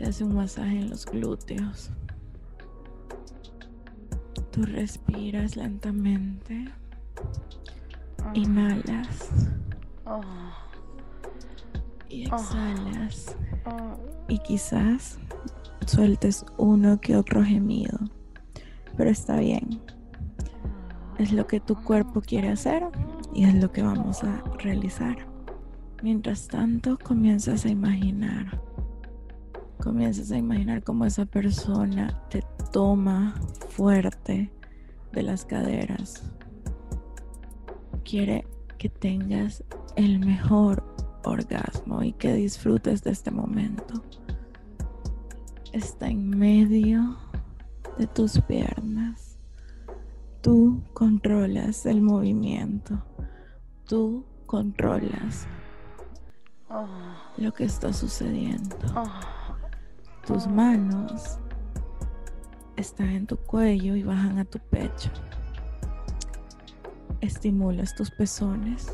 te 0.00 0.08
hace 0.08 0.24
un 0.24 0.34
masaje 0.34 0.78
en 0.78 0.88
los 0.88 1.04
glúteos. 1.04 1.90
Tú 4.50 4.62
respiras 4.62 5.56
lentamente, 5.56 6.64
inhalas 8.32 9.28
y 12.08 12.22
exhalas 12.22 13.36
y 14.26 14.38
quizás 14.38 15.18
sueltes 15.86 16.46
uno 16.56 16.98
que 16.98 17.14
otro 17.14 17.44
gemido, 17.44 17.98
pero 18.96 19.10
está 19.10 19.36
bien. 19.36 19.82
Es 21.18 21.30
lo 21.30 21.46
que 21.46 21.60
tu 21.60 21.74
cuerpo 21.74 22.22
quiere 22.22 22.48
hacer 22.48 22.84
y 23.34 23.44
es 23.44 23.54
lo 23.54 23.70
que 23.70 23.82
vamos 23.82 24.24
a 24.24 24.42
realizar. 24.60 25.18
Mientras 26.02 26.48
tanto, 26.48 26.98
comienzas 26.98 27.66
a 27.66 27.68
imaginar. 27.68 28.69
Comienzas 29.82 30.30
a 30.30 30.36
imaginar 30.36 30.82
cómo 30.82 31.04
esa 31.04 31.26
persona 31.26 32.22
te 32.28 32.44
toma 32.72 33.34
fuerte 33.70 34.52
de 35.12 35.22
las 35.22 35.44
caderas. 35.44 36.22
Quiere 38.04 38.46
que 38.78 38.88
tengas 38.88 39.64
el 39.96 40.20
mejor 40.20 40.84
orgasmo 41.24 42.02
y 42.02 42.12
que 42.12 42.34
disfrutes 42.34 43.02
de 43.02 43.10
este 43.10 43.30
momento. 43.30 44.02
Está 45.72 46.08
en 46.08 46.30
medio 46.30 47.16
de 47.98 48.06
tus 48.06 48.40
piernas. 48.40 49.38
Tú 50.40 50.82
controlas 50.94 51.86
el 51.86 52.00
movimiento 52.00 53.02
tú 53.90 54.24
controlas 54.46 55.48
lo 57.36 57.52
que 57.52 57.64
está 57.64 57.92
sucediendo. 57.92 58.76
Tus 60.26 60.46
manos 60.46 61.38
están 62.76 63.10
en 63.10 63.26
tu 63.26 63.36
cuello 63.36 63.96
y 63.96 64.02
bajan 64.02 64.38
a 64.38 64.44
tu 64.44 64.58
pecho. 64.58 65.10
Estimulas 67.20 67.94
tus 67.94 68.10
pezones. 68.10 68.92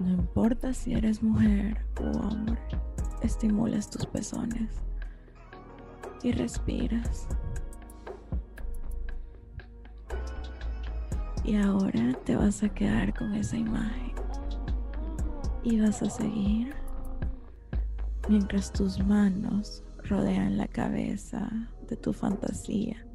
No 0.00 0.10
importa 0.10 0.72
si 0.74 0.94
eres 0.94 1.22
mujer 1.22 1.84
o 2.00 2.04
hombre, 2.18 2.58
estimulas 3.22 3.88
tus 3.88 4.06
pezones 4.06 4.82
y 6.22 6.32
respiras. 6.32 7.28
Y 11.44 11.56
ahora 11.56 12.14
te 12.24 12.36
vas 12.36 12.62
a 12.62 12.68
quedar 12.68 13.14
con 13.14 13.34
esa 13.34 13.56
imagen. 13.56 14.12
Y 15.64 15.80
vas 15.80 16.02
a 16.02 16.10
seguir 16.10 16.81
mientras 18.28 18.72
tus 18.72 18.98
manos 19.04 19.82
rodean 20.04 20.56
la 20.56 20.68
cabeza 20.68 21.50
de 21.88 21.96
tu 21.96 22.12
fantasía. 22.12 23.06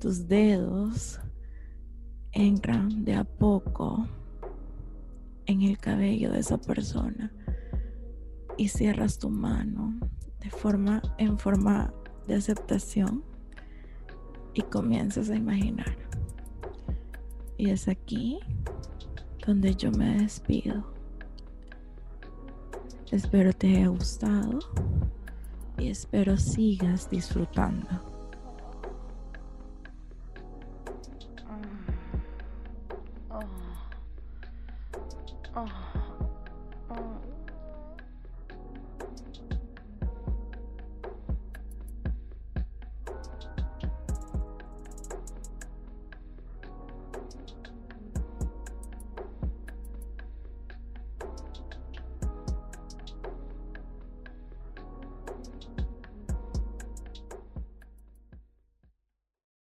Tus 0.00 0.28
dedos 0.28 1.20
entran 2.32 3.04
de 3.04 3.14
a 3.14 3.24
poco 3.24 4.06
en 5.46 5.62
el 5.62 5.78
cabello 5.78 6.32
de 6.32 6.40
esa 6.40 6.58
persona 6.58 7.32
y 8.56 8.68
cierras 8.68 9.18
tu 9.18 9.30
mano 9.30 9.98
de 10.40 10.50
forma 10.50 11.02
en 11.18 11.38
forma 11.38 11.92
de 12.26 12.34
aceptación 12.34 13.24
y 14.54 14.62
comienzas 14.62 15.30
a 15.30 15.36
imaginar. 15.36 15.96
Y 17.56 17.70
es 17.70 17.88
aquí 17.88 18.38
donde 19.46 19.74
yo 19.74 19.90
me 19.92 20.22
despido. 20.22 20.93
Espero 23.10 23.52
te 23.52 23.68
haya 23.68 23.88
gustado 23.88 24.58
y 25.78 25.88
espero 25.90 26.36
sigas 26.36 27.10
disfrutando. 27.10 28.13